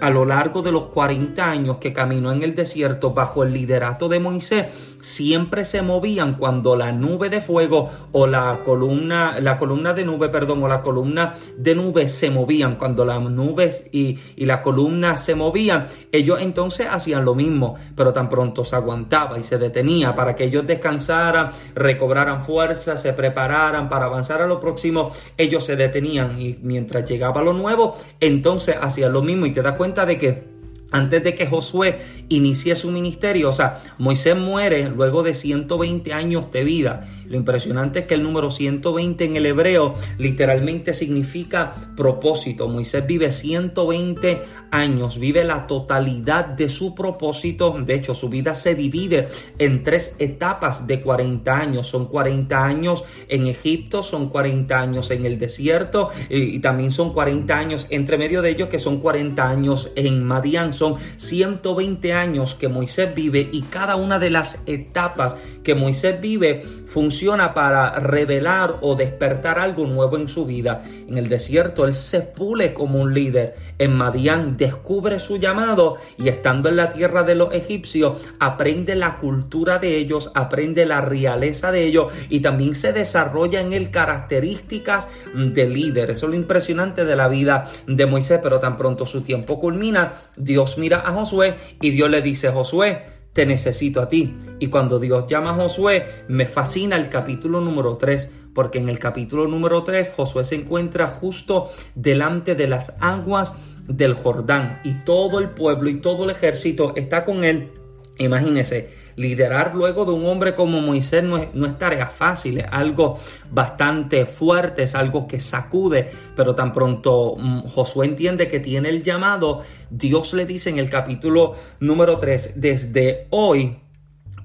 a 0.01 0.09
lo 0.09 0.25
largo 0.25 0.61
de 0.61 0.71
los 0.71 0.85
40 0.85 1.49
años 1.49 1.77
que 1.77 1.93
caminó 1.93 2.31
en 2.31 2.43
el 2.43 2.55
desierto 2.55 3.13
bajo 3.13 3.43
el 3.43 3.53
liderato 3.67 4.07
de 4.07 4.19
Moisés, 4.19 4.97
siempre 5.01 5.65
se 5.65 5.81
movían 5.81 6.35
cuando 6.35 6.75
la 6.75 6.93
nube 6.93 7.29
de 7.29 7.41
fuego 7.41 7.89
o 8.13 8.25
la 8.25 8.61
columna, 8.63 9.39
la 9.41 9.57
columna 9.57 9.93
de 9.93 10.05
nube, 10.05 10.29
perdón, 10.29 10.63
o 10.63 10.67
la 10.67 10.81
columna 10.81 11.33
de 11.57 11.75
nube 11.75 12.07
se 12.07 12.31
movían, 12.31 12.77
cuando 12.77 13.03
las 13.03 13.21
nubes 13.21 13.85
y, 13.91 14.17
y 14.37 14.45
la 14.45 14.61
columna 14.61 15.17
se 15.17 15.35
movían, 15.35 15.87
ellos 16.11 16.39
entonces 16.41 16.87
hacían 16.89 17.25
lo 17.25 17.35
mismo, 17.35 17.75
pero 17.95 18.13
tan 18.13 18.29
pronto 18.29 18.63
se 18.63 18.75
aguantaba 18.75 19.37
y 19.37 19.43
se 19.43 19.57
detenía 19.57 20.15
para 20.15 20.35
que 20.35 20.45
ellos 20.45 20.65
descansaran, 20.65 21.51
recobraran 21.75 22.45
fuerza, 22.45 22.95
se 22.95 23.11
prepararan 23.13 23.89
para 23.89 24.05
avanzar 24.05 24.41
a 24.41 24.47
lo 24.47 24.59
próximo, 24.59 25.11
ellos 25.37 25.65
se 25.65 25.75
detenían 25.75 26.39
y 26.39 26.57
mientras 26.61 27.07
llegaba 27.09 27.41
lo 27.41 27.51
nuevo, 27.51 27.97
entonces 28.19 28.77
hacían 28.79 29.11
lo 29.11 29.21
mismo. 29.21 29.45
Y 29.45 29.51
te 29.51 29.61
das 29.61 29.73
cuenta 29.73 30.05
de 30.05 30.17
que 30.17 30.56
antes 30.91 31.23
de 31.23 31.35
que 31.35 31.47
Josué 31.47 31.99
inicie 32.29 32.75
su 32.75 32.91
ministerio, 32.91 33.49
o 33.49 33.53
sea, 33.53 33.81
Moisés 33.97 34.35
muere 34.35 34.89
luego 34.89 35.23
de 35.23 35.33
120 35.33 36.13
años 36.13 36.51
de 36.51 36.63
vida. 36.63 37.07
Lo 37.29 37.37
impresionante 37.37 37.99
es 37.99 38.05
que 38.05 38.13
el 38.13 38.23
número 38.23 38.51
120 38.51 39.25
en 39.25 39.35
el 39.37 39.45
hebreo 39.45 39.93
literalmente 40.17 40.93
significa 40.93 41.73
propósito. 41.95 42.67
Moisés 42.67 43.05
vive 43.05 43.31
120 43.31 44.41
años, 44.71 45.19
vive 45.19 45.43
la 45.43 45.67
totalidad 45.67 46.45
de 46.45 46.69
su 46.69 46.95
propósito. 46.95 47.77
De 47.85 47.95
hecho, 47.95 48.15
su 48.15 48.29
vida 48.29 48.55
se 48.55 48.75
divide 48.75 49.27
en 49.57 49.83
tres 49.83 50.15
etapas 50.19 50.87
de 50.87 51.01
40 51.01 51.57
años. 51.57 51.87
Son 51.87 52.05
40 52.05 52.63
años 52.63 53.03
en 53.27 53.47
Egipto, 53.47 54.03
son 54.03 54.29
40 54.29 54.79
años 54.79 55.11
en 55.11 55.25
el 55.25 55.37
desierto 55.39 56.09
y, 56.29 56.59
también 56.59 56.91
son 56.91 57.13
40 57.13 57.57
años 57.57 57.87
entre 57.89 58.17
medio 58.17 58.41
de 58.41 58.49
ellos 58.49 58.69
que 58.69 58.79
son 58.79 58.99
40 58.99 59.47
años 59.47 59.91
en 59.95 60.23
Madián 60.23 60.73
son 60.73 60.95
120 61.17 62.13
años 62.13 62.55
que 62.55 62.67
Moisés 62.67 63.13
vive 63.13 63.47
y 63.51 63.61
cada 63.63 63.95
una 63.95 64.17
de 64.17 64.29
las 64.29 64.59
etapas 64.65 65.35
que 65.63 65.75
Moisés 65.75 66.19
vive 66.19 66.63
funciona 66.87 67.16
para 67.53 67.91
revelar 67.99 68.77
o 68.81 68.95
despertar 68.95 69.59
algo 69.59 69.85
nuevo 69.85 70.17
en 70.17 70.27
su 70.27 70.45
vida. 70.45 70.81
En 71.07 71.17
el 71.17 71.29
desierto 71.29 71.85
él 71.85 71.93
se 71.93 72.21
pule 72.21 72.73
como 72.73 72.99
un 72.99 73.13
líder. 73.13 73.55
En 73.79 73.93
Madián 73.95 74.55
descubre 74.55 75.19
su 75.19 75.37
llamado 75.37 75.97
y 76.17 76.29
estando 76.29 76.69
en 76.69 76.75
la 76.75 76.91
tierra 76.91 77.23
de 77.23 77.35
los 77.35 77.53
egipcios 77.53 78.21
aprende 78.39 78.95
la 78.95 79.17
cultura 79.17 79.79
de 79.79 79.97
ellos, 79.97 80.31
aprende 80.35 80.85
la 80.85 81.01
realeza 81.01 81.71
de 81.71 81.85
ellos 81.85 82.13
y 82.29 82.41
también 82.41 82.75
se 82.75 82.93
desarrolla 82.93 83.61
en 83.61 83.73
él 83.73 83.89
características 83.89 85.07
de 85.33 85.69
líder. 85.69 86.11
Eso 86.11 86.27
es 86.27 86.29
lo 86.29 86.35
impresionante 86.35 87.03
de 87.03 87.15
la 87.15 87.27
vida 87.27 87.67
de 87.87 88.05
Moisés, 88.05 88.39
pero 88.43 88.59
tan 88.59 88.75
pronto 88.75 89.05
su 89.05 89.21
tiempo 89.21 89.59
culmina, 89.59 90.13
Dios 90.35 90.77
mira 90.77 91.03
a 91.05 91.13
Josué 91.13 91.55
y 91.81 91.89
Dios 91.91 92.09
le 92.09 92.21
dice, 92.21 92.49
Josué, 92.49 93.16
te 93.37 93.45
necesito 93.45 94.01
a 94.01 94.09
ti. 94.09 94.35
Y 94.57 94.65
cuando 94.69 94.97
Dios 94.97 95.27
llama 95.27 95.51
a 95.51 95.53
Josué, 95.53 96.07
me 96.27 96.47
fascina 96.47 96.95
el 96.95 97.07
capítulo 97.07 97.61
número 97.61 97.95
3, 97.95 98.27
porque 98.51 98.79
en 98.79 98.89
el 98.89 98.97
capítulo 98.97 99.47
número 99.47 99.83
3 99.83 100.11
Josué 100.17 100.43
se 100.43 100.55
encuentra 100.55 101.07
justo 101.07 101.69
delante 101.93 102.55
de 102.55 102.67
las 102.67 102.95
aguas 102.99 103.53
del 103.87 104.15
Jordán 104.15 104.81
y 104.83 104.93
todo 105.05 105.37
el 105.37 105.51
pueblo 105.51 105.87
y 105.87 106.01
todo 106.01 106.23
el 106.23 106.31
ejército 106.31 106.93
está 106.95 107.25
con 107.25 107.43
él. 107.43 107.69
Imagínese, 108.19 108.89
liderar 109.15 109.75
luego 109.75 110.05
de 110.05 110.11
un 110.11 110.25
hombre 110.25 110.55
como 110.55 110.81
Moisés 110.81 111.23
no 111.23 111.37
es, 111.37 111.53
no 111.53 111.65
es, 111.67 111.77
tarea 111.77 112.07
fácil, 112.07 112.59
es 112.59 112.65
algo 112.71 113.19
bastante 113.51 114.25
fuerte, 114.25 114.83
es 114.83 114.95
algo 114.95 115.27
que 115.27 115.39
sacude, 115.39 116.09
pero 116.35 116.55
tan 116.55 116.73
pronto 116.73 117.35
mm, 117.37 117.67
Josué 117.67 118.07
entiende 118.07 118.47
que 118.47 118.59
tiene 118.59 118.89
el 118.89 119.03
llamado, 119.03 119.61
Dios 119.89 120.33
le 120.33 120.45
dice 120.45 120.69
en 120.69 120.79
el 120.79 120.89
capítulo 120.89 121.55
número 121.79 122.17
3, 122.17 122.53
desde 122.55 123.27
hoy 123.29 123.77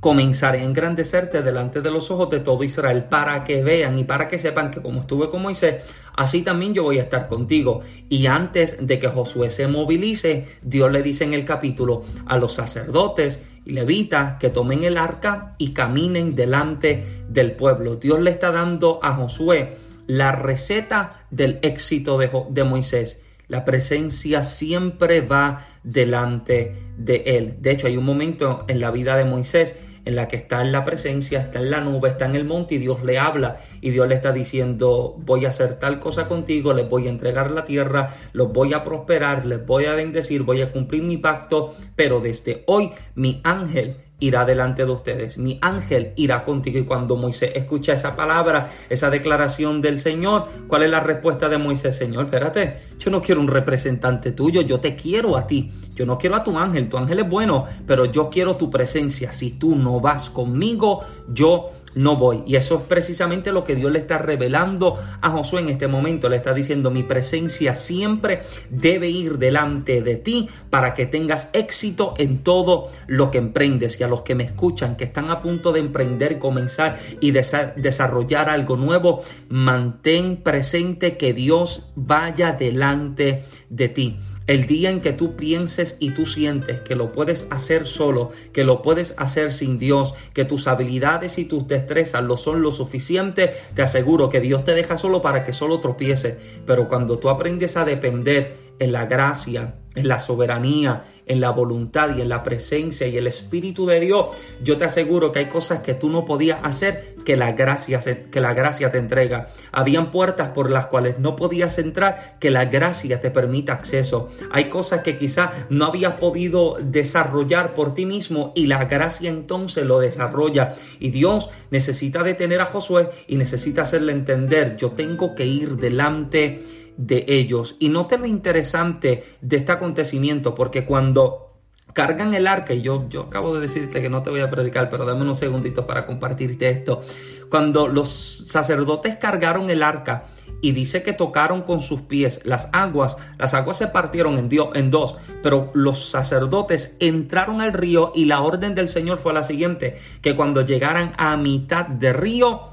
comenzaré 0.02 0.58
a 0.58 0.64
engrandecerte 0.64 1.42
delante 1.42 1.80
de 1.80 1.92
los 1.92 2.10
ojos 2.10 2.28
de 2.28 2.40
todo 2.40 2.64
Israel 2.64 3.04
para 3.04 3.44
que 3.44 3.62
vean 3.62 4.00
y 4.00 4.02
para 4.02 4.26
que 4.26 4.36
sepan 4.36 4.72
que 4.72 4.82
como 4.82 5.02
estuve 5.02 5.30
con 5.30 5.42
Moisés, 5.42 5.84
así 6.16 6.42
también 6.42 6.74
yo 6.74 6.82
voy 6.82 6.98
a 6.98 7.02
estar 7.02 7.28
contigo. 7.28 7.82
Y 8.08 8.26
antes 8.26 8.76
de 8.80 8.98
que 8.98 9.06
Josué 9.06 9.48
se 9.48 9.68
movilice, 9.68 10.58
Dios 10.60 10.90
le 10.90 11.04
dice 11.04 11.22
en 11.22 11.34
el 11.34 11.44
capítulo 11.44 12.02
a 12.26 12.36
los 12.36 12.52
sacerdotes 12.52 13.38
y 13.64 13.74
levitas 13.74 14.40
que 14.40 14.48
tomen 14.48 14.82
el 14.82 14.98
arca 14.98 15.54
y 15.56 15.68
caminen 15.68 16.34
delante 16.34 17.04
del 17.28 17.52
pueblo. 17.52 17.94
Dios 17.94 18.18
le 18.18 18.32
está 18.32 18.50
dando 18.50 18.98
a 19.04 19.14
Josué 19.14 19.76
la 20.08 20.32
receta 20.32 21.26
del 21.30 21.60
éxito 21.62 22.18
de, 22.18 22.28
de 22.50 22.64
Moisés. 22.64 23.20
La 23.46 23.64
presencia 23.64 24.42
siempre 24.42 25.20
va 25.20 25.64
delante 25.84 26.74
de 26.98 27.22
él. 27.24 27.58
De 27.60 27.70
hecho, 27.70 27.86
hay 27.86 27.96
un 27.96 28.04
momento 28.04 28.64
en 28.66 28.80
la 28.80 28.90
vida 28.90 29.16
de 29.16 29.24
Moisés 29.24 29.76
en 30.04 30.16
la 30.16 30.28
que 30.28 30.36
está 30.36 30.62
en 30.62 30.72
la 30.72 30.84
presencia, 30.84 31.40
está 31.40 31.58
en 31.58 31.70
la 31.70 31.80
nube, 31.80 32.08
está 32.08 32.26
en 32.26 32.36
el 32.36 32.44
monte 32.44 32.74
y 32.74 32.78
Dios 32.78 33.02
le 33.04 33.18
habla 33.18 33.58
y 33.80 33.90
Dios 33.90 34.08
le 34.08 34.14
está 34.14 34.32
diciendo, 34.32 35.16
voy 35.18 35.44
a 35.44 35.50
hacer 35.50 35.78
tal 35.78 35.98
cosa 35.98 36.28
contigo, 36.28 36.72
les 36.72 36.88
voy 36.88 37.06
a 37.06 37.10
entregar 37.10 37.50
la 37.50 37.64
tierra, 37.64 38.10
los 38.32 38.52
voy 38.52 38.74
a 38.74 38.82
prosperar, 38.82 39.46
les 39.46 39.64
voy 39.64 39.86
a 39.86 39.94
bendecir, 39.94 40.42
voy 40.42 40.62
a 40.62 40.72
cumplir 40.72 41.02
mi 41.02 41.16
pacto, 41.16 41.74
pero 41.96 42.20
desde 42.20 42.64
hoy 42.66 42.90
mi 43.14 43.40
ángel 43.44 43.96
irá 44.22 44.44
delante 44.44 44.84
de 44.84 44.90
ustedes, 44.92 45.36
mi 45.36 45.58
ángel 45.60 46.12
irá 46.14 46.44
contigo. 46.44 46.78
Y 46.78 46.84
cuando 46.84 47.16
Moisés 47.16 47.50
escucha 47.56 47.92
esa 47.92 48.14
palabra, 48.14 48.70
esa 48.88 49.10
declaración 49.10 49.82
del 49.82 49.98
Señor, 49.98 50.46
¿cuál 50.68 50.84
es 50.84 50.90
la 50.90 51.00
respuesta 51.00 51.48
de 51.48 51.58
Moisés? 51.58 51.96
Señor, 51.96 52.26
espérate, 52.26 52.76
yo 53.00 53.10
no 53.10 53.20
quiero 53.20 53.40
un 53.40 53.48
representante 53.48 54.30
tuyo, 54.30 54.62
yo 54.62 54.78
te 54.78 54.94
quiero 54.94 55.36
a 55.36 55.48
ti, 55.48 55.72
yo 55.96 56.06
no 56.06 56.18
quiero 56.18 56.36
a 56.36 56.44
tu 56.44 56.56
ángel, 56.56 56.88
tu 56.88 56.98
ángel 56.98 57.18
es 57.18 57.28
bueno, 57.28 57.64
pero 57.84 58.04
yo 58.04 58.30
quiero 58.30 58.54
tu 58.56 58.70
presencia. 58.70 59.32
Si 59.32 59.52
tú 59.52 59.74
no 59.74 60.00
vas 60.00 60.30
conmigo, 60.30 61.00
yo 61.28 61.70
no 61.94 62.16
voy. 62.16 62.42
Y 62.46 62.56
eso 62.56 62.76
es 62.76 62.82
precisamente 62.82 63.52
lo 63.52 63.64
que 63.64 63.74
Dios 63.74 63.90
le 63.92 63.98
está 63.98 64.18
revelando 64.18 64.98
a 65.20 65.30
Josué 65.30 65.60
en 65.60 65.68
este 65.68 65.88
momento. 65.88 66.28
Le 66.28 66.36
está 66.36 66.54
diciendo, 66.54 66.90
mi 66.90 67.02
presencia 67.02 67.74
siempre 67.74 68.42
debe 68.70 69.08
ir 69.08 69.38
delante 69.38 70.02
de 70.02 70.16
ti 70.16 70.48
para 70.70 70.94
que 70.94 71.06
tengas 71.06 71.50
éxito 71.52 72.14
en 72.18 72.38
todo 72.38 72.90
lo 73.06 73.30
que 73.30 73.38
emprendes. 73.38 74.00
Y 74.00 74.04
a 74.04 74.08
los 74.08 74.22
que 74.22 74.34
me 74.34 74.44
escuchan, 74.44 74.96
que 74.96 75.04
están 75.04 75.30
a 75.30 75.40
punto 75.40 75.72
de 75.72 75.80
emprender, 75.80 76.38
comenzar 76.38 76.98
y 77.20 77.32
desarrollar 77.32 78.48
algo 78.48 78.76
nuevo, 78.76 79.22
mantén 79.48 80.36
presente 80.36 81.16
que 81.16 81.32
Dios 81.32 81.90
vaya 81.94 82.52
delante 82.52 83.44
de 83.68 83.88
ti. 83.88 84.18
El 84.46 84.66
día 84.66 84.90
en 84.90 85.00
que 85.00 85.12
tú 85.12 85.36
pienses 85.36 85.96
y 86.00 86.10
tú 86.10 86.26
sientes 86.26 86.80
que 86.80 86.96
lo 86.96 87.12
puedes 87.12 87.46
hacer 87.50 87.86
solo, 87.86 88.32
que 88.52 88.64
lo 88.64 88.82
puedes 88.82 89.14
hacer 89.16 89.52
sin 89.52 89.78
Dios, 89.78 90.14
que 90.34 90.44
tus 90.44 90.66
habilidades 90.66 91.38
y 91.38 91.44
tus 91.44 91.68
destrezas 91.68 92.24
lo 92.24 92.36
son 92.36 92.62
lo 92.62 92.72
suficiente, 92.72 93.52
te 93.74 93.82
aseguro 93.82 94.30
que 94.30 94.40
Dios 94.40 94.64
te 94.64 94.74
deja 94.74 94.98
solo 94.98 95.22
para 95.22 95.44
que 95.44 95.52
solo 95.52 95.80
tropiece. 95.80 96.38
Pero 96.66 96.88
cuando 96.88 97.18
tú 97.18 97.28
aprendes 97.28 97.76
a 97.76 97.84
depender 97.84 98.71
en 98.82 98.90
la 98.90 99.06
gracia, 99.06 99.76
en 99.94 100.08
la 100.08 100.18
soberanía, 100.18 101.04
en 101.26 101.40
la 101.40 101.50
voluntad 101.50 102.16
y 102.16 102.20
en 102.20 102.28
la 102.28 102.42
presencia 102.42 103.06
y 103.06 103.16
el 103.16 103.26
Espíritu 103.26 103.86
de 103.86 104.00
Dios, 104.00 104.26
yo 104.62 104.76
te 104.76 104.86
aseguro 104.86 105.30
que 105.30 105.40
hay 105.40 105.46
cosas 105.46 105.82
que 105.82 105.94
tú 105.94 106.08
no 106.08 106.24
podías 106.24 106.58
hacer 106.64 107.14
que 107.24 107.36
la 107.36 107.52
gracia, 107.52 108.00
que 108.00 108.40
la 108.40 108.54
gracia 108.54 108.90
te 108.90 108.98
entrega. 108.98 109.48
Habían 109.70 110.10
puertas 110.10 110.48
por 110.48 110.70
las 110.70 110.86
cuales 110.86 111.20
no 111.20 111.36
podías 111.36 111.78
entrar 111.78 112.38
que 112.40 112.50
la 112.50 112.64
gracia 112.64 113.20
te 113.20 113.30
permita 113.30 113.74
acceso. 113.74 114.28
Hay 114.50 114.64
cosas 114.64 115.02
que 115.02 115.16
quizás 115.16 115.50
no 115.70 115.86
habías 115.86 116.14
podido 116.14 116.76
desarrollar 116.82 117.74
por 117.74 117.94
ti 117.94 118.04
mismo 118.04 118.52
y 118.56 118.66
la 118.66 118.86
gracia 118.86 119.30
entonces 119.30 119.86
lo 119.86 120.00
desarrolla. 120.00 120.74
Y 120.98 121.10
Dios 121.10 121.50
necesita 121.70 122.24
detener 122.24 122.60
a 122.60 122.66
Josué 122.66 123.10
y 123.28 123.36
necesita 123.36 123.82
hacerle 123.82 124.12
entender, 124.12 124.76
yo 124.76 124.90
tengo 124.90 125.34
que 125.36 125.46
ir 125.46 125.76
delante 125.76 126.60
de 126.96 127.24
ellos. 127.28 127.76
Y 127.78 127.88
note 127.88 128.18
lo 128.18 128.26
interesante 128.26 129.24
de 129.40 129.56
este 129.56 129.72
acontecimiento, 129.72 130.54
porque 130.54 130.84
cuando 130.84 131.52
cargan 131.92 132.34
el 132.34 132.46
arca, 132.46 132.74
y 132.74 132.82
yo, 132.82 133.08
yo 133.08 133.22
acabo 133.22 133.54
de 133.54 133.60
decirte 133.60 134.00
que 134.00 134.08
no 134.08 134.22
te 134.22 134.30
voy 134.30 134.40
a 134.40 134.50
predicar, 134.50 134.88
pero 134.88 135.04
dame 135.04 135.22
unos 135.22 135.38
segunditos 135.38 135.84
para 135.84 136.06
compartirte 136.06 136.70
esto. 136.70 137.02
Cuando 137.50 137.86
los 137.86 138.08
sacerdotes 138.46 139.16
cargaron 139.16 139.68
el 139.70 139.82
arca, 139.82 140.24
y 140.62 140.72
dice 140.72 141.02
que 141.02 141.12
tocaron 141.12 141.62
con 141.62 141.80
sus 141.80 142.00
pies 142.02 142.40
las 142.44 142.70
aguas. 142.72 143.18
Las 143.36 143.52
aguas 143.52 143.76
se 143.76 143.88
partieron 143.88 144.38
en, 144.38 144.48
Dios, 144.48 144.68
en 144.74 144.90
dos, 144.90 145.16
pero 145.42 145.70
los 145.74 146.08
sacerdotes 146.08 146.96
entraron 147.00 147.60
al 147.60 147.74
río 147.74 148.12
y 148.14 148.24
la 148.24 148.40
orden 148.40 148.74
del 148.74 148.88
Señor 148.88 149.18
fue 149.18 149.34
la 149.34 149.42
siguiente, 149.42 149.96
que 150.22 150.36
cuando 150.36 150.64
llegaran 150.64 151.12
a 151.18 151.36
mitad 151.36 151.86
de 151.86 152.12
río, 152.12 152.71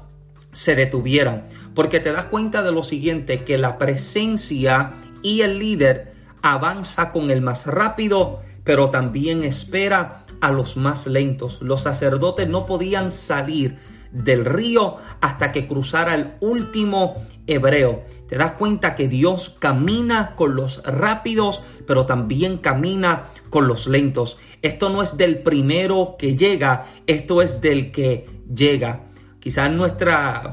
se 0.52 0.74
detuvieran. 0.74 1.46
Porque 1.74 2.00
te 2.00 2.12
das 2.12 2.26
cuenta 2.26 2.62
de 2.62 2.72
lo 2.72 2.82
siguiente, 2.82 3.44
que 3.44 3.58
la 3.58 3.78
presencia 3.78 4.92
y 5.22 5.42
el 5.42 5.58
líder 5.58 6.12
avanza 6.42 7.10
con 7.10 7.30
el 7.30 7.40
más 7.40 7.66
rápido, 7.66 8.40
pero 8.64 8.90
también 8.90 9.44
espera 9.44 10.24
a 10.40 10.50
los 10.50 10.76
más 10.76 11.06
lentos. 11.06 11.60
Los 11.62 11.82
sacerdotes 11.82 12.48
no 12.48 12.66
podían 12.66 13.10
salir 13.12 13.78
del 14.12 14.44
río 14.44 14.96
hasta 15.20 15.52
que 15.52 15.66
cruzara 15.66 16.14
el 16.14 16.32
último 16.40 17.14
hebreo. 17.46 18.02
Te 18.28 18.36
das 18.36 18.52
cuenta 18.52 18.94
que 18.94 19.08
Dios 19.08 19.56
camina 19.58 20.34
con 20.36 20.56
los 20.56 20.82
rápidos, 20.84 21.62
pero 21.86 22.06
también 22.06 22.58
camina 22.58 23.26
con 23.50 23.68
los 23.68 23.86
lentos. 23.86 24.38
Esto 24.62 24.88
no 24.90 25.02
es 25.02 25.16
del 25.16 25.38
primero 25.38 26.16
que 26.18 26.36
llega, 26.36 26.86
esto 27.06 27.42
es 27.42 27.60
del 27.60 27.92
que 27.92 28.28
llega. 28.52 29.04
Quizás 29.40 29.70
nuestro 29.70 30.12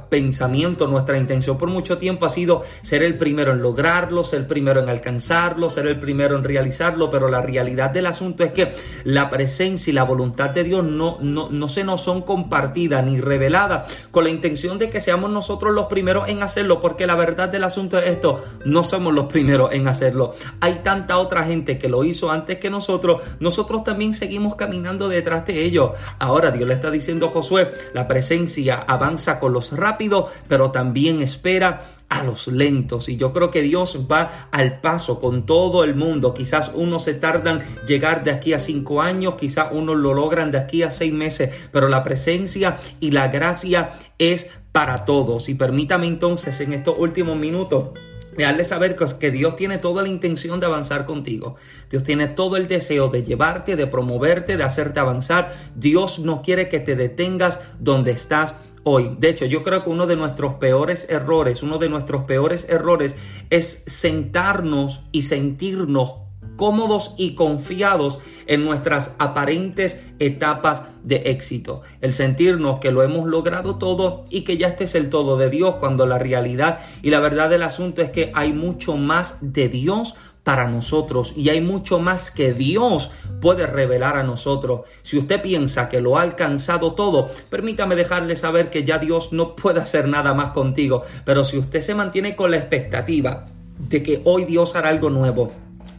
pensamiento, 0.09 0.87
nuestra 0.87 1.17
intención 1.17 1.57
por 1.57 1.69
mucho 1.69 1.97
tiempo 1.97 2.25
ha 2.25 2.29
sido 2.29 2.63
ser 2.81 3.03
el 3.03 3.17
primero 3.17 3.51
en 3.51 3.61
lograrlo, 3.61 4.23
ser 4.23 4.39
el 4.39 4.45
primero 4.47 4.81
en 4.81 4.87
alcanzarlo, 4.87 5.69
ser 5.69 5.87
el 5.87 5.99
primero 5.99 6.37
en 6.37 6.45
realizarlo, 6.45 7.11
pero 7.11 7.27
la 7.27 7.41
realidad 7.41 7.89
del 7.89 8.05
asunto 8.05 8.45
es 8.45 8.53
que 8.53 8.73
la 9.03 9.29
presencia 9.29 9.91
y 9.91 9.93
la 9.93 10.03
voluntad 10.03 10.51
de 10.51 10.63
Dios 10.63 10.85
no, 10.85 11.17
no, 11.19 11.49
no 11.49 11.67
se 11.67 11.83
nos 11.83 12.01
son 12.01 12.21
compartidas 12.21 13.05
ni 13.05 13.19
reveladas 13.19 14.07
con 14.11 14.23
la 14.23 14.29
intención 14.29 14.79
de 14.79 14.89
que 14.89 15.01
seamos 15.01 15.29
nosotros 15.29 15.73
los 15.73 15.87
primeros 15.87 16.29
en 16.29 16.41
hacerlo, 16.41 16.79
porque 16.79 17.07
la 17.07 17.15
verdad 17.15 17.49
del 17.49 17.65
asunto 17.65 17.99
es 17.99 18.07
esto, 18.07 18.41
no 18.63 18.85
somos 18.85 19.13
los 19.13 19.25
primeros 19.25 19.73
en 19.73 19.89
hacerlo. 19.89 20.33
Hay 20.61 20.75
tanta 20.83 21.17
otra 21.17 21.43
gente 21.43 21.77
que 21.77 21.89
lo 21.89 22.05
hizo 22.05 22.31
antes 22.31 22.57
que 22.59 22.69
nosotros, 22.69 23.21
nosotros 23.41 23.83
también 23.83 24.13
seguimos 24.13 24.55
caminando 24.55 25.09
detrás 25.09 25.45
de 25.45 25.63
ellos. 25.63 25.91
Ahora 26.19 26.51
Dios 26.51 26.67
le 26.67 26.75
está 26.75 26.89
diciendo 26.89 27.27
a 27.27 27.29
Josué, 27.29 27.69
la 27.93 28.07
presencia 28.07 28.76
avanza 28.79 29.39
con 29.39 29.53
los 29.53 29.71
rápidos, 29.71 30.31
pero 30.47 30.71
también 30.71 31.21
espera 31.21 31.81
a 32.09 32.23
los 32.23 32.47
lentos. 32.47 33.09
Y 33.09 33.17
yo 33.17 33.31
creo 33.31 33.51
que 33.51 33.61
Dios 33.61 33.99
va 34.09 34.49
al 34.51 34.79
paso 34.79 35.19
con 35.19 35.45
todo 35.45 35.83
el 35.83 35.95
mundo. 35.95 36.33
Quizás 36.33 36.71
unos 36.73 37.03
se 37.03 37.13
tardan 37.13 37.61
llegar 37.85 38.23
de 38.23 38.31
aquí 38.31 38.53
a 38.53 38.59
cinco 38.59 39.01
años, 39.01 39.35
quizás 39.35 39.69
unos 39.71 39.97
lo 39.97 40.13
logran 40.13 40.51
de 40.51 40.59
aquí 40.59 40.83
a 40.83 40.91
seis 40.91 41.13
meses, 41.13 41.69
pero 41.71 41.87
la 41.87 42.03
presencia 42.03 42.77
y 42.99 43.11
la 43.11 43.27
gracia 43.27 43.89
es 44.17 44.49
para 44.71 45.05
todos. 45.05 45.49
Y 45.49 45.55
permítame 45.55 46.07
entonces 46.07 46.59
en 46.61 46.73
estos 46.73 46.95
últimos 46.97 47.37
minutos 47.37 47.89
Dejarle 48.37 48.63
saber 48.63 48.95
que 49.19 49.31
Dios 49.31 49.55
tiene 49.55 49.79
toda 49.79 50.03
la 50.03 50.09
intención 50.09 50.59
de 50.59 50.67
avanzar 50.67 51.05
contigo. 51.05 51.55
Dios 51.89 52.03
tiene 52.03 52.27
todo 52.27 52.55
el 52.55 52.67
deseo 52.67 53.09
de 53.09 53.23
llevarte, 53.23 53.75
de 53.75 53.87
promoverte, 53.87 54.57
de 54.57 54.63
hacerte 54.63 54.99
avanzar. 54.99 55.51
Dios 55.75 56.19
no 56.19 56.41
quiere 56.41 56.69
que 56.69 56.79
te 56.79 56.95
detengas 56.95 57.59
donde 57.79 58.11
estás 58.11 58.55
hoy. 58.83 59.15
De 59.19 59.29
hecho, 59.29 59.45
yo 59.45 59.63
creo 59.63 59.83
que 59.83 59.89
uno 59.89 60.07
de 60.07 60.15
nuestros 60.15 60.55
peores 60.55 61.07
errores, 61.09 61.63
uno 61.63 61.77
de 61.79 61.89
nuestros 61.89 62.25
peores 62.25 62.67
errores 62.69 63.15
es 63.49 63.83
sentarnos 63.87 65.01
y 65.11 65.23
sentirnos 65.23 66.26
cómodos 66.57 67.13
y 67.17 67.35
confiados 67.35 68.19
en 68.47 68.65
nuestras 68.65 69.15
aparentes 69.19 69.97
etapas 70.19 70.83
de 71.03 71.17
éxito. 71.27 71.81
El 72.01 72.13
sentirnos 72.13 72.79
que 72.79 72.91
lo 72.91 73.03
hemos 73.03 73.27
logrado 73.27 73.77
todo 73.77 74.25
y 74.29 74.41
que 74.41 74.57
ya 74.57 74.67
este 74.67 74.83
es 74.83 74.95
el 74.95 75.09
todo 75.09 75.37
de 75.37 75.49
Dios, 75.49 75.75
cuando 75.75 76.05
la 76.05 76.17
realidad 76.17 76.79
y 77.01 77.09
la 77.11 77.19
verdad 77.19 77.49
del 77.49 77.63
asunto 77.63 78.01
es 78.01 78.09
que 78.09 78.31
hay 78.35 78.51
mucho 78.51 78.97
más 78.97 79.37
de 79.41 79.69
Dios 79.69 80.15
para 80.47 80.69
nosotros 80.69 81.33
y 81.35 81.49
hay 81.49 81.59
mucho 81.59 81.99
más 81.99 82.31
que 82.31 82.53
Dios 82.53 83.11
puede 83.41 83.67
revelar 83.67 84.15
a 84.15 84.23
nosotros. 84.23 84.81
Si 85.01 85.17
usted 85.17 85.41
piensa 85.41 85.89
que 85.89 85.99
lo 85.99 86.17
ha 86.17 86.21
alcanzado 86.21 86.93
todo, 86.93 87.27
permítame 87.49 87.97
dejarle 87.97 88.37
saber 88.37 88.69
que 88.69 88.85
ya 88.85 88.97
Dios 88.97 89.33
no 89.33 89.57
puede 89.57 89.81
hacer 89.81 90.07
nada 90.07 90.33
más 90.33 90.51
contigo, 90.51 91.03
pero 91.25 91.43
si 91.43 91.57
usted 91.57 91.81
se 91.81 91.95
mantiene 91.95 92.37
con 92.37 92.51
la 92.51 92.57
expectativa 92.57 93.45
de 93.77 94.01
que 94.01 94.21
hoy 94.23 94.45
Dios 94.45 94.75
hará 94.75 94.87
algo 94.87 95.09
nuevo, 95.09 95.51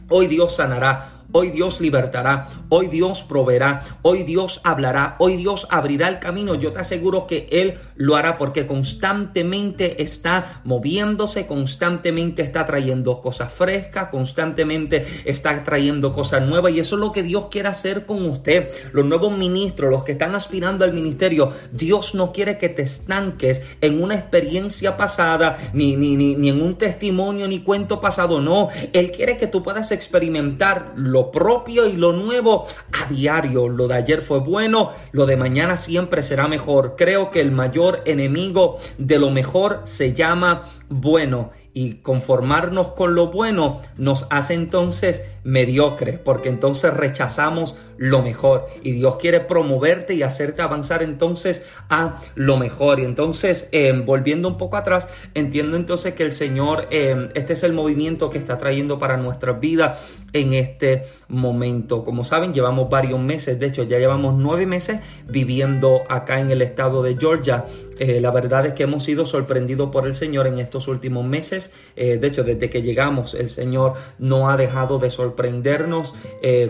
Hoy 0.09 0.25
Dios 0.27 0.55
sanará, 0.55 1.07
Hoy 1.31 1.51
Dios 1.51 1.79
libertará, 1.79 2.47
hoy 2.69 2.87
Dios 2.87 3.21
proveerá, 3.21 3.83
hoy 4.01 4.23
Dios 4.23 4.61
hablará, 4.63 5.15
hoy 5.19 5.37
Dios 5.37 5.67
abrirá 5.69 6.09
el 6.09 6.17
camino. 6.17 6.55
Yo 6.55 6.73
te 6.73 6.79
aseguro 6.79 7.27
que 7.27 7.47
Él 7.51 7.75
lo 7.95 8.15
hará 8.15 8.35
porque 8.37 8.65
constantemente 8.65 10.01
está 10.01 10.61
moviéndose, 10.63 11.45
constantemente 11.45 12.41
está 12.41 12.65
trayendo 12.65 13.21
cosas 13.21 13.53
frescas, 13.53 14.09
constantemente 14.09 15.05
está 15.25 15.63
trayendo 15.63 16.13
cosas 16.13 16.47
nuevas 16.47 16.71
y 16.71 16.79
eso 16.79 16.95
es 16.95 17.01
lo 17.01 17.11
que 17.11 17.21
Dios 17.21 17.47
quiere 17.51 17.69
hacer 17.69 18.07
con 18.07 18.25
usted. 18.25 18.69
Los 18.91 19.05
nuevos 19.05 19.37
ministros, 19.37 19.91
los 19.91 20.03
que 20.03 20.13
están 20.13 20.33
aspirando 20.33 20.83
al 20.83 20.93
ministerio, 20.93 21.51
Dios 21.71 22.15
no 22.15 22.31
quiere 22.31 22.57
que 22.57 22.69
te 22.69 22.81
estanques 22.81 23.61
en 23.81 24.01
una 24.01 24.15
experiencia 24.15 24.97
pasada, 24.97 25.57
ni, 25.73 25.93
en 25.93 26.61
un 26.61 26.75
testimonio, 26.75 27.47
ni 27.47 27.59
cuento 27.59 27.99
pasado, 27.99 28.41
no. 28.41 28.69
Él 28.93 29.11
quiere 29.11 29.37
que 29.37 29.45
tú 29.45 29.61
puedas 29.61 29.91
experimentar 29.91 30.93
lo 30.95 31.18
propio 31.31 31.87
y 31.87 31.93
lo 31.93 32.13
nuevo 32.13 32.65
a 32.91 33.11
diario. 33.11 33.67
Lo 33.67 33.87
de 33.87 33.95
ayer 33.95 34.21
fue 34.21 34.39
bueno, 34.39 34.91
lo 35.11 35.25
de 35.25 35.37
mañana 35.37 35.77
siempre 35.77 36.23
será 36.23 36.47
mejor. 36.47 36.95
Creo 36.97 37.31
que 37.31 37.41
el 37.41 37.51
mayor 37.51 38.01
enemigo 38.05 38.77
de 38.97 39.19
lo 39.19 39.29
mejor 39.29 39.81
se 39.83 40.13
llama 40.13 40.63
bueno 40.87 41.51
y 41.73 41.95
conformarnos 41.95 42.91
con 42.91 43.15
lo 43.15 43.27
bueno 43.27 43.81
nos 43.97 44.27
hace 44.29 44.53
entonces 44.53 45.23
mediocres, 45.43 46.19
porque 46.19 46.49
entonces 46.49 46.93
rechazamos 46.93 47.75
lo 47.97 48.21
mejor 48.21 48.67
y 48.81 48.93
Dios 48.93 49.17
quiere 49.17 49.41
promoverte 49.41 50.13
y 50.13 50.23
hacerte 50.23 50.61
avanzar 50.61 51.03
entonces 51.03 51.63
a 51.89 52.15
lo 52.35 52.57
mejor. 52.57 52.99
Y 52.99 53.03
entonces, 53.03 53.67
eh, 53.71 53.91
volviendo 54.05 54.47
un 54.47 54.57
poco 54.57 54.77
atrás, 54.77 55.07
entiendo 55.33 55.75
entonces 55.75 56.13
que 56.13 56.23
el 56.23 56.33
Señor, 56.33 56.87
eh, 56.91 57.29
este 57.35 57.53
es 57.53 57.63
el 57.63 57.73
movimiento 57.73 58.29
que 58.29 58.37
está 58.37 58.57
trayendo 58.57 58.99
para 58.99 59.17
nuestras 59.17 59.59
vidas 59.59 59.99
en 60.33 60.53
este 60.53 61.03
momento. 61.27 62.03
Como 62.03 62.23
saben, 62.23 62.53
llevamos 62.53 62.89
varios 62.89 63.19
meses, 63.19 63.59
de 63.59 63.65
hecho 63.65 63.83
ya 63.83 63.99
llevamos 63.99 64.35
nueve 64.35 64.65
meses 64.65 65.01
viviendo 65.27 66.01
acá 66.07 66.39
en 66.39 66.51
el 66.51 66.61
estado 66.61 67.03
de 67.03 67.17
Georgia. 67.17 67.65
Eh, 67.99 68.21
la 68.21 68.31
verdad 68.31 68.65
es 68.65 68.73
que 68.73 68.83
hemos 68.83 69.03
sido 69.03 69.25
sorprendidos 69.25 69.89
por 69.89 70.07
el 70.07 70.15
Señor 70.15 70.47
en 70.47 70.59
estos 70.59 70.87
últimos 70.87 71.25
meses. 71.25 71.58
De 71.95 72.27
hecho, 72.27 72.43
desde 72.43 72.69
que 72.69 72.81
llegamos, 72.81 73.33
el 73.33 73.49
Señor 73.49 73.93
no 74.17 74.49
ha 74.49 74.57
dejado 74.57 74.99
de 74.99 75.11
sorprendernos. 75.11 76.13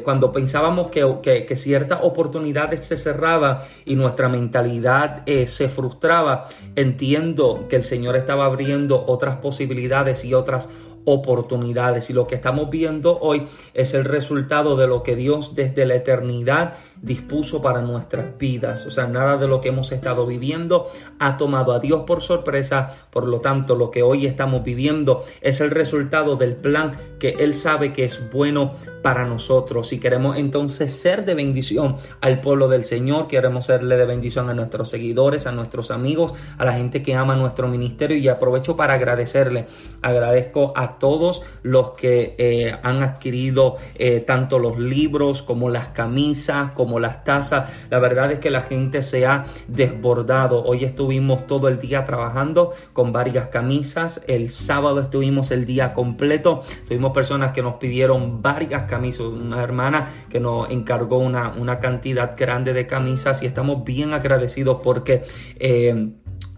cuando 0.03 0.31
pensábamos 0.31 0.89
que 0.89 1.00
que, 1.22 1.55
ciertas 1.55 2.00
oportunidades 2.03 2.86
se 2.86 2.98
cerraban 2.98 3.60
y 3.86 3.96
nuestra 3.96 4.29
mentalidad 4.29 5.24
eh, 5.25 5.48
se 5.48 5.67
frustraba, 5.67 6.48
entiendo 6.75 7.65
que 7.67 7.75
el 7.75 7.84
Señor 7.84 8.15
estaba 8.15 8.46
abriendo 8.46 9.03
otras 9.08 9.38
posibilidades 9.38 10.24
y 10.25 10.34
otras 10.34 10.69
oportunidades. 10.69 10.88
Y 12.10 12.13
lo 12.13 12.27
que 12.27 12.36
estamos 12.36 12.70
viendo 12.70 13.18
hoy 13.20 13.44
es 13.74 13.94
el 13.94 14.06
resultado 14.06 14.75
de 14.75 14.88
lo 14.88 15.01
que 15.01 15.15
Dios 15.15 15.56
desde 15.56 15.86
la 15.86 15.96
eternidad 15.96 16.74
dispuso 17.01 17.62
para 17.62 17.82
nuestras 17.82 18.38
vidas. 18.38 18.86
O 18.86 18.91
sea, 18.91 19.08
nada 19.08 19.38
de 19.38 19.48
lo 19.48 19.62
que 19.62 19.70
hemos 19.70 19.91
estado 19.91 20.25
viviendo 20.25 20.88
ha 21.20 21.38
tomado 21.38 21.74
a 21.74 21.79
Dios 21.79 22.03
por 22.06 22.22
sorpresa. 22.22 22.90
Por 23.09 23.27
lo 23.27 23.40
tanto, 23.40 23.75
lo 23.75 23.90
que 23.92 24.03
hoy 24.03 24.25
estamos 24.25 24.64
viviendo 24.64 25.24
es 25.42 25.62
el 25.62 25.72
resultado 25.72 26.35
del 26.35 26.55
plan 26.55 26.92
que 27.20 27.29
Él 27.40 27.53
sabe 27.53 27.94
que 27.94 28.05
es 28.05 28.22
bueno 28.31 28.74
para 29.01 29.25
nosotros. 29.25 29.92
Y 29.94 30.00
queremos 30.00 30.38
entonces 30.38 30.92
ser 30.92 31.25
de 31.25 31.33
bendición 31.33 31.96
al 32.22 32.42
pueblo 32.42 32.68
del 32.68 32.85
Señor, 32.85 33.27
queremos 33.27 33.66
serle 33.66 33.98
de 33.98 34.05
bendición 34.05 34.50
a 34.50 34.53
nuestros 34.53 34.90
seguidores, 34.90 35.48
a 35.48 35.51
nuestros 35.51 35.92
amigos, 35.92 36.33
a 36.57 36.66
la 36.66 36.74
gente 36.74 37.01
que 37.01 37.16
ama 37.16 37.35
nuestro 37.35 37.68
ministerio. 37.68 38.18
Y 38.18 38.27
aprovecho 38.27 38.75
para 38.75 38.96
agradecerle. 38.96 39.66
Agradezco 40.01 40.74
a 40.75 40.89
todos 40.98 41.42
los 41.62 41.92
que 41.92 42.36
eh, 42.38 42.75
han 42.84 43.04
adquirido 43.04 43.78
eh, 43.96 44.22
tanto 44.22 44.60
los 44.60 44.80
libros 44.80 45.42
como 45.42 45.70
las 45.70 45.90
camisas, 45.90 46.72
como 46.72 47.00
las 47.00 47.24
tazas. 47.24 47.70
La 47.90 48.00
verdad 48.00 48.32
es 48.32 48.40
que 48.40 48.50
la 48.50 48.62
gente 48.62 49.02
se 49.02 49.25
ha 49.25 49.46
desbordado. 49.68 50.64
Hoy 50.64 50.86
estuvimos 50.86 51.46
todo 51.48 51.68
el 51.68 51.80
día 51.80 52.06
trabajando 52.06 52.74
con 52.94 53.12
varias 53.12 53.48
camisas. 53.48 54.22
El 54.28 54.50
sábado 54.50 55.02
estuvimos 55.02 55.52
el 55.52 55.66
día 55.66 55.94
completo. 55.94 56.62
Tuvimos 56.88 57.12
personas 57.12 57.52
que 57.52 57.62
nos 57.62 57.75
pidieron 57.75 58.42
varias 58.42 58.84
camisas. 58.84 59.22
Una 59.22 59.62
hermana 59.62 60.08
que 60.30 60.40
nos 60.40 60.70
encargó 60.70 61.18
una, 61.18 61.50
una 61.50 61.80
cantidad 61.80 62.36
grande 62.38 62.74
de 62.74 62.88
camisas 62.88 63.44
y 63.44 63.46
estamos 63.46 63.84
bien 63.84 64.14
agradecidos 64.14 64.80
porque... 64.82 65.24
Eh, 65.60 66.10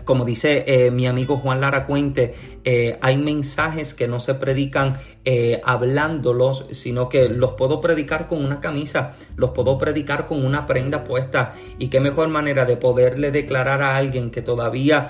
como 0.03 0.25
dice 0.25 0.63
eh, 0.67 0.91
mi 0.91 1.07
amigo 1.07 1.37
Juan 1.37 1.61
Lara 1.61 1.85
Cuente, 1.85 2.33
eh, 2.63 2.97
hay 3.01 3.17
mensajes 3.17 3.93
que 3.93 4.07
no 4.07 4.19
se 4.19 4.35
predican 4.35 4.97
eh, 5.25 5.61
hablándolos, 5.63 6.65
sino 6.71 7.09
que 7.09 7.29
los 7.29 7.51
puedo 7.51 7.81
predicar 7.81 8.27
con 8.27 8.43
una 8.43 8.59
camisa, 8.59 9.13
los 9.35 9.51
puedo 9.51 9.77
predicar 9.77 10.27
con 10.27 10.45
una 10.45 10.65
prenda 10.65 11.03
puesta. 11.03 11.53
Y 11.79 11.87
qué 11.87 11.99
mejor 11.99 12.29
manera 12.29 12.65
de 12.65 12.77
poderle 12.77 13.31
declarar 13.31 13.81
a 13.81 13.97
alguien 13.97 14.31
que 14.31 14.41
todavía 14.41 15.09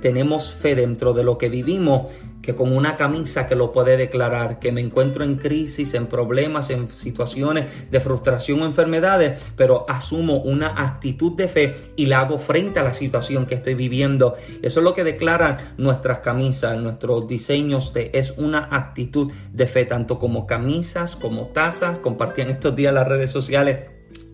tenemos 0.00 0.52
fe 0.52 0.74
dentro 0.74 1.12
de 1.12 1.24
lo 1.24 1.38
que 1.38 1.48
vivimos 1.48 2.12
que 2.44 2.54
con 2.54 2.76
una 2.76 2.96
camisa 2.96 3.46
que 3.46 3.54
lo 3.54 3.72
puede 3.72 3.96
declarar, 3.96 4.58
que 4.58 4.70
me 4.70 4.80
encuentro 4.80 5.24
en 5.24 5.36
crisis, 5.36 5.94
en 5.94 6.06
problemas, 6.06 6.70
en 6.70 6.90
situaciones 6.90 7.90
de 7.90 8.00
frustración 8.00 8.62
o 8.62 8.66
enfermedades, 8.66 9.40
pero 9.56 9.86
asumo 9.88 10.38
una 10.38 10.82
actitud 10.84 11.32
de 11.32 11.48
fe 11.48 11.74
y 11.96 12.06
la 12.06 12.20
hago 12.20 12.38
frente 12.38 12.80
a 12.80 12.82
la 12.82 12.92
situación 12.92 13.46
que 13.46 13.54
estoy 13.54 13.74
viviendo. 13.74 14.34
Eso 14.62 14.80
es 14.80 14.84
lo 14.84 14.94
que 14.94 15.04
declaran 15.04 15.56
nuestras 15.78 16.18
camisas, 16.18 16.78
nuestros 16.78 17.26
diseños 17.26 17.92
es 17.94 18.34
una 18.36 18.68
actitud 18.70 19.32
de 19.52 19.66
fe, 19.66 19.84
tanto 19.84 20.18
como 20.18 20.46
camisas, 20.46 21.16
como 21.16 21.48
tazas. 21.48 21.98
Compartían 21.98 22.50
estos 22.50 22.76
días 22.76 22.92
las 22.92 23.08
redes 23.08 23.30
sociales 23.30 23.78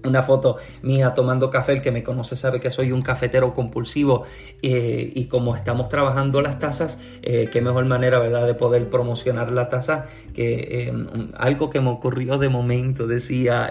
una 0.04 0.22
foto 0.22 0.56
mía 0.82 1.14
tomando 1.14 1.50
café, 1.50 1.72
el 1.72 1.82
que 1.82 1.90
me 1.90 2.02
conoce 2.02 2.36
sabe 2.36 2.60
que 2.60 2.70
soy 2.70 2.92
un 2.92 3.02
cafetero 3.02 3.54
compulsivo 3.54 4.24
eh, 4.62 5.12
y 5.14 5.26
como 5.26 5.56
estamos 5.56 5.88
trabajando 5.88 6.40
las 6.40 6.58
tazas, 6.58 6.98
eh, 7.22 7.48
qué 7.52 7.60
mejor 7.60 7.84
manera, 7.86 8.18
¿verdad?, 8.18 8.46
de 8.46 8.54
poder 8.54 8.88
promocionar 8.88 9.50
la 9.52 9.68
taza 9.68 10.06
que 10.34 10.88
eh, 10.88 10.92
algo 11.36 11.70
que 11.70 11.80
me 11.80 11.90
ocurrió 11.90 12.38
de 12.38 12.48
momento, 12.48 13.06
decía, 13.06 13.70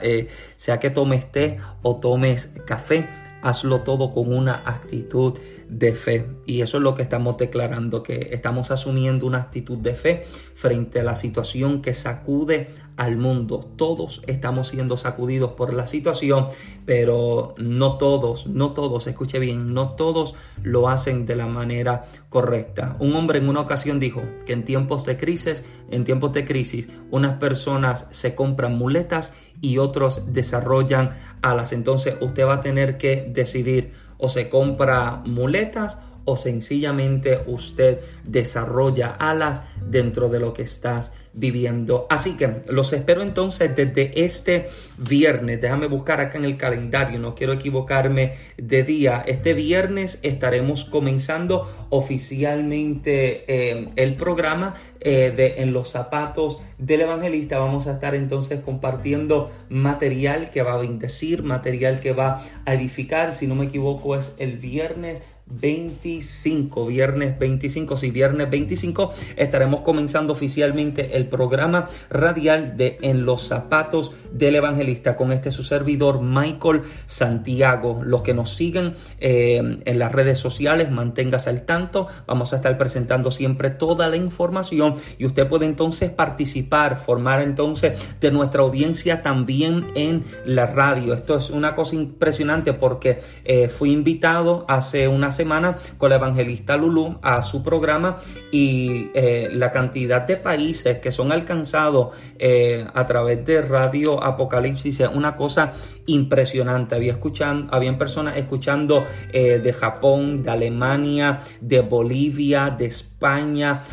sea 0.55 0.79
que 0.79 0.89
tomes 0.89 1.31
té 1.31 1.57
o 1.81 1.97
tomes 1.97 2.53
café, 2.65 3.07
hazlo 3.41 3.81
todo 3.81 4.11
con 4.11 4.33
una 4.33 4.63
actitud 4.65 5.37
de 5.69 5.93
fe. 5.93 6.25
Y 6.45 6.61
eso 6.61 6.77
es 6.77 6.83
lo 6.83 6.95
que 6.95 7.03
estamos 7.03 7.37
declarando, 7.37 8.03
que 8.03 8.29
estamos 8.31 8.71
asumiendo 8.71 9.25
una 9.25 9.37
actitud 9.37 9.77
de 9.77 9.95
fe 9.95 10.23
frente 10.55 10.99
a 10.99 11.03
la 11.03 11.15
situación 11.15 11.81
que 11.81 11.93
sacude 11.93 12.69
al 12.97 13.15
mundo. 13.15 13.69
Todos 13.77 14.21
estamos 14.27 14.69
siendo 14.69 14.97
sacudidos 14.97 15.51
por 15.51 15.73
la 15.73 15.85
situación, 15.85 16.47
pero 16.85 17.53
no 17.57 17.97
todos, 17.97 18.47
no 18.47 18.73
todos, 18.73 19.07
escuche 19.07 19.39
bien, 19.39 19.73
no 19.73 19.91
todos 19.91 20.33
lo 20.63 20.89
hacen 20.89 21.25
de 21.25 21.35
la 21.35 21.45
manera 21.45 22.03
correcta. 22.29 22.97
Un 22.99 23.15
hombre 23.15 23.39
en 23.39 23.47
una 23.47 23.61
ocasión 23.61 23.99
dijo 23.99 24.21
que 24.45 24.53
en 24.53 24.65
tiempos 24.65 25.05
de 25.05 25.17
crisis, 25.17 25.63
en 25.91 26.03
tiempos 26.03 26.33
de 26.33 26.45
crisis, 26.45 26.89
unas 27.11 27.35
personas 27.35 28.07
se 28.09 28.35
compran 28.35 28.77
muletas 28.77 29.33
y 29.61 29.77
otros 29.77 30.33
desarrollan 30.33 31.11
alas. 31.41 31.73
Entonces 31.73 32.15
usted 32.21 32.45
va 32.45 32.55
a 32.55 32.61
tener 32.61 32.97
que 32.97 33.29
decidir 33.33 34.08
o 34.19 34.29
se 34.29 34.49
compra 34.49 35.21
muletas 35.25 35.97
o 36.25 36.37
sencillamente 36.37 37.39
usted 37.47 37.99
desarrolla 38.23 39.09
alas 39.09 39.61
dentro 39.89 40.29
de 40.29 40.39
lo 40.39 40.53
que 40.53 40.63
estás 40.63 41.11
viviendo. 41.33 42.07
Así 42.09 42.35
que 42.35 42.63
los 42.67 42.91
espero 42.93 43.21
entonces 43.21 43.75
desde 43.75 44.25
este 44.25 44.67
viernes. 44.97 45.61
Déjame 45.61 45.87
buscar 45.87 46.19
acá 46.19 46.37
en 46.37 46.45
el 46.45 46.57
calendario, 46.57 47.19
no 47.19 47.35
quiero 47.35 47.53
equivocarme 47.53 48.33
de 48.57 48.83
día. 48.83 49.23
Este 49.25 49.53
viernes 49.53 50.19
estaremos 50.21 50.85
comenzando 50.85 51.87
oficialmente 51.89 53.45
eh, 53.47 53.89
el 53.95 54.15
programa 54.15 54.75
eh, 54.99 55.33
de 55.35 55.61
En 55.61 55.71
los 55.71 55.89
zapatos 55.89 56.59
del 56.77 57.01
evangelista. 57.01 57.59
Vamos 57.59 57.87
a 57.87 57.93
estar 57.93 58.15
entonces 58.15 58.59
compartiendo 58.61 59.51
material 59.69 60.49
que 60.49 60.61
va 60.61 60.73
a 60.73 60.77
bendecir, 60.77 61.43
material 61.43 61.99
que 61.99 62.13
va 62.13 62.41
a 62.65 62.73
edificar. 62.73 63.33
Si 63.33 63.47
no 63.47 63.55
me 63.55 63.65
equivoco 63.65 64.15
es 64.15 64.33
el 64.39 64.57
viernes 64.57 65.21
25, 65.49 66.85
viernes 66.85 67.39
25, 67.39 67.97
sí, 67.97 68.11
viernes 68.11 68.49
25 68.49 69.11
estaremos 69.35 69.81
comenzando 69.81 70.33
oficialmente 70.33 71.17
el 71.17 71.27
programa 71.27 71.87
radial 72.09 72.77
de 72.77 72.97
En 73.01 73.25
los 73.25 73.47
zapatos 73.47 74.11
del 74.31 74.55
evangelista 74.55 75.15
con 75.15 75.31
este 75.31 75.51
su 75.51 75.63
servidor 75.63 76.21
Michael 76.21 76.81
Santiago. 77.05 78.01
Los 78.03 78.21
que 78.21 78.33
nos 78.33 78.53
siguen 78.53 78.93
eh, 79.19 79.79
en 79.83 79.99
las 79.99 80.11
redes 80.11 80.39
sociales, 80.39 80.91
manténgase 80.91 81.49
al 81.49 81.63
tanto. 81.63 82.07
Vamos 82.27 82.53
a 82.53 82.57
estar 82.57 82.77
presentando 82.77 83.31
siempre 83.31 83.69
toda 83.69 84.07
la 84.07 84.17
información 84.17 84.95
y 85.17 85.25
usted 85.25 85.47
puede 85.47 85.65
entonces 85.65 86.11
participar, 86.11 86.97
formar 86.97 87.41
entonces 87.41 88.17
de 88.19 88.31
nuestra 88.31 88.61
audiencia 88.61 89.21
también 89.21 89.87
en 89.95 90.23
la 90.45 90.67
radio. 90.67 91.13
Esto 91.13 91.37
es 91.37 91.49
una 91.49 91.75
cosa 91.75 91.95
impresionante 91.95 92.73
porque 92.73 93.19
eh, 93.45 93.69
fui 93.69 93.91
invitado 93.91 94.65
hace 94.67 95.07
unas 95.07 95.38
semana 95.39 95.77
con 95.97 96.09
la 96.09 96.17
evangelista 96.17 96.75
Lulu 96.75 97.19
a 97.21 97.41
su 97.41 97.63
programa 97.63 98.17
y 98.51 99.09
eh, 99.13 99.49
la 99.53 99.71
cantidad 99.71 100.21
de 100.27 100.35
países 100.35 100.97
que 100.97 101.13
son 101.13 101.31
alcanzados 101.31 102.13
eh, 102.37 102.85
a 102.93 103.07
través 103.07 103.45
de 103.45 103.61
Radio 103.61 104.21
Apocalipsis 104.21 104.99
es 104.99 105.07
una 105.07 105.37
cosa 105.37 105.71
impresionante. 106.07 106.95
Había 106.95 107.13
escuchando, 107.13 107.73
habían 107.73 107.97
personas 107.97 108.35
escuchando 108.35 109.05
eh, 109.31 109.59
de 109.59 109.71
Japón, 109.71 110.43
de 110.43 110.51
Alemania, 110.51 111.39
de 111.61 111.79
Bolivia, 111.79 112.69
de 112.69 112.87
España, 112.87 113.08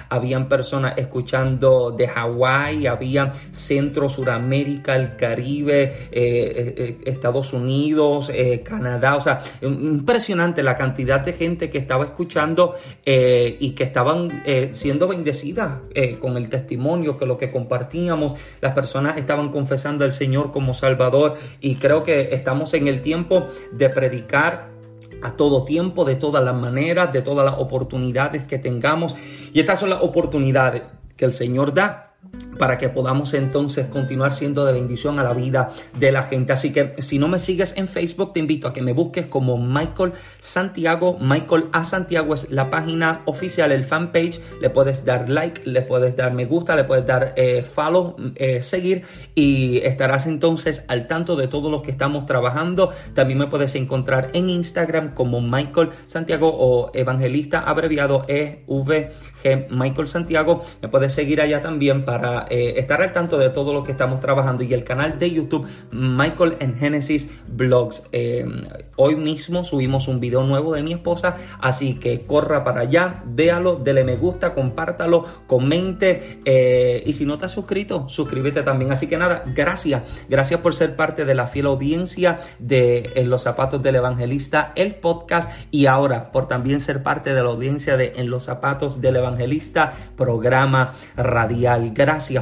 habían 0.09 0.49
personas 0.49 0.95
escuchando 0.97 1.91
de 1.91 2.09
Hawái, 2.09 2.87
había 2.87 3.33
Centro, 3.51 4.09
Suramérica, 4.09 4.97
el 4.97 5.17
Caribe, 5.17 5.93
Estados 7.05 7.53
Unidos, 7.53 8.31
Canadá, 8.65 9.17
o 9.17 9.21
sea, 9.21 9.41
impresionante 9.63 10.63
la 10.63 10.77
cantidad 10.77 11.21
de 11.21 11.33
gente 11.33 11.71
que 11.71 11.79
estaba 11.79 12.05
escuchando 12.05 12.75
eh, 13.05 13.57
y 13.61 13.71
que 13.71 13.85
estaban 13.85 14.43
eh, 14.45 14.71
siendo 14.73 15.09
bendecidas 15.09 15.79
eh, 15.95 16.19
con 16.19 16.37
el 16.37 16.49
testimonio, 16.49 17.19
que 17.19 17.27
lo 17.27 17.37
que 17.37 17.51
compartíamos, 17.51 18.35
las 18.61 18.75
personas 18.75 19.17
estaban 19.17 19.51
confesando 19.51 20.05
al 20.05 20.13
Señor 20.13 20.53
como 20.53 20.75
Salvador 20.75 21.35
y 21.61 21.77
creo 21.77 22.05
que 22.05 22.35
estamos 22.35 22.75
en 22.75 22.89
el 22.89 23.03
tiempo 23.03 23.47
de 23.73 23.91
predicar 23.91 24.76
a 25.23 25.33
todo 25.33 25.65
tiempo, 25.65 26.05
de 26.05 26.17
todas 26.17 26.43
las 26.45 26.55
maneras, 26.55 27.13
de 27.13 27.23
todas 27.23 27.45
las 27.45 27.59
oportunidades 27.59 28.47
que 28.47 28.59
tengamos. 28.59 29.15
Y 29.53 29.61
estas 29.61 29.81
son 29.81 29.91
las 29.91 30.03
oportunidades 30.03 30.83
que 31.17 31.25
el 31.25 31.33
Señor 31.33 31.75
da 31.75 32.15
para 32.59 32.79
que 32.79 32.89
podamos 32.89 33.35
entonces 33.35 33.87
continuar 33.87 34.33
siendo 34.33 34.65
de 34.65 34.73
bendición 34.73 35.19
a 35.19 35.25
la 35.25 35.33
vida 35.33 35.69
de 35.99 36.13
la 36.13 36.23
gente. 36.23 36.53
Así 36.53 36.73
que 36.73 36.95
si 37.03 37.19
no 37.19 37.29
me 37.29 37.39
sigues 37.39 37.75
en 37.77 37.89
Facebook, 37.89 38.33
te 38.33 38.41
invito 38.41 38.69
a 38.69 38.73
que 38.73 38.83
me 38.83 38.93
busques 38.93 39.27
como 39.27 39.59
Michael 39.59 40.13
Santiago. 40.39 41.19
Michael 41.21 41.67
A. 41.73 41.85
Santiago 41.85 42.35
es 42.35 42.51
la 42.51 42.71
página 42.71 43.23
oficial, 43.27 43.73
el 43.73 43.85
fanpage. 43.85 44.41
Le 44.61 44.71
puedes 44.71 45.05
dar 45.05 45.29
like, 45.29 45.63
le 45.65 45.83
puedes 45.83 46.17
dar 46.17 46.33
me 46.33 46.45
gusta, 46.45 46.77
le 46.77 46.85
puedes 46.85 47.07
dar 47.07 47.35
eh, 47.37 47.63
follow, 47.63 48.17
eh, 48.37 48.63
seguir 48.63 49.03
y 49.35 49.79
estarás 49.79 50.27
entonces 50.27 50.85
al 50.89 51.07
tanto 51.07 51.37
de 51.37 51.49
todo 51.49 51.71
lo 51.71 51.83
que 51.83 51.91
estamos 51.91 52.27
trabajando. 52.27 52.91
También 53.15 53.39
me 53.39 53.47
puedes 53.47 53.75
encontrar 53.75 54.31
en 54.33 54.51
Instagram 54.51 55.15
como 55.15 55.41
Michael 55.41 55.91
Santiago 56.07 56.51
o 56.53 56.91
evangelista 56.95 57.61
abreviado 57.61 58.25
EVG 58.29 59.11
Michael 59.71 60.09
Santiago. 60.09 60.63
Me 60.83 60.89
puedes 60.89 61.13
seguir 61.13 61.41
allá 61.41 61.63
también 61.63 62.05
para 62.05 62.46
eh, 62.51 62.75
estar 62.77 63.03
al 63.03 63.13
tanto 63.13 63.39
de 63.39 63.51
todo 63.51 63.73
lo 63.73 63.85
que 63.85 63.93
estamos 63.93 64.21
trabajando 64.21 64.63
y 64.63 64.73
el 64.73 64.85
canal 64.85 65.19
de 65.19 65.31
YouTube 65.31 65.67
Michael 65.91 66.57
en 66.61 66.77
Genesis 66.77 67.29
Blogs. 67.49 68.03
Eh, 68.13 68.47
hoy 68.97 69.17
mismo 69.17 69.65
subimos 69.65 70.09
un 70.09 70.21
video 70.21 70.43
nuevo 70.43 70.75
de 70.75 70.83
mi 70.83 70.93
esposa, 70.93 71.37
así 71.61 71.95
que 71.95 72.27
corra 72.27 72.65
para 72.65 72.83
allá, 72.83 73.23
véalo, 73.27 73.77
dele 73.77 74.05
me 74.05 74.17
gusta, 74.17 74.55
compártalo, 74.55 75.25
comente 75.47 76.41
eh, 76.45 77.03
y 77.07 77.13
si 77.13 77.25
no 77.25 77.39
te 77.39 77.47
has 77.47 77.53
suscrito, 77.53 78.09
suscríbete 78.09 78.63
también. 78.63 78.93
Así 78.93 79.07
que 79.07 79.19
nada, 79.19 79.45
gracias, 79.55 80.03
gracias 80.29 80.61
por 80.61 80.75
ser 80.75 80.97
parte 80.97 81.25
de 81.25 81.35
la 81.35 81.47
fiel 81.47 81.67
audiencia 81.67 82.39
de 82.59 83.13
En 83.17 83.31
los 83.31 83.43
zapatos 83.43 83.83
del 83.83 83.97
evangelista, 83.97 84.73
el 84.77 84.95
podcast 84.95 85.51
y 85.71 85.87
ahora 85.87 86.33
por 86.33 86.49
también 86.49 86.81
ser 86.81 87.03
parte 87.03 87.35
de 87.35 87.43
la 87.43 87.49
audiencia 87.49 87.97
de 87.97 88.15
En 88.17 88.31
los 88.31 88.45
zapatos 88.45 89.01
del 89.01 89.17
evangelista, 89.17 89.93
programa 90.17 90.93
radial. 91.17 91.93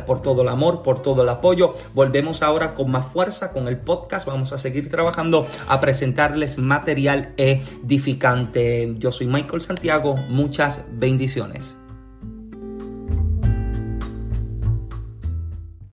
Por 0.01 0.21
todo 0.21 0.43
el 0.43 0.49
amor, 0.49 0.83
por 0.83 1.01
todo 1.01 1.23
el 1.23 1.29
apoyo. 1.29 1.75
Volvemos 1.95 2.43
ahora 2.43 2.75
con 2.75 2.91
más 2.91 3.07
fuerza 3.07 3.53
con 3.53 3.69
el 3.69 3.79
podcast. 3.79 4.27
Vamos 4.27 4.53
a 4.53 4.59
seguir 4.59 4.91
trabajando 4.91 5.47
a 5.69 5.81
presentarles 5.81 6.59
material 6.59 7.33
edificante. 7.37 8.95
Yo 8.99 9.13
soy 9.13 9.27
Michael 9.27 9.63
Santiago. 9.63 10.17
Muchas 10.29 10.85
bendiciones. 10.91 11.77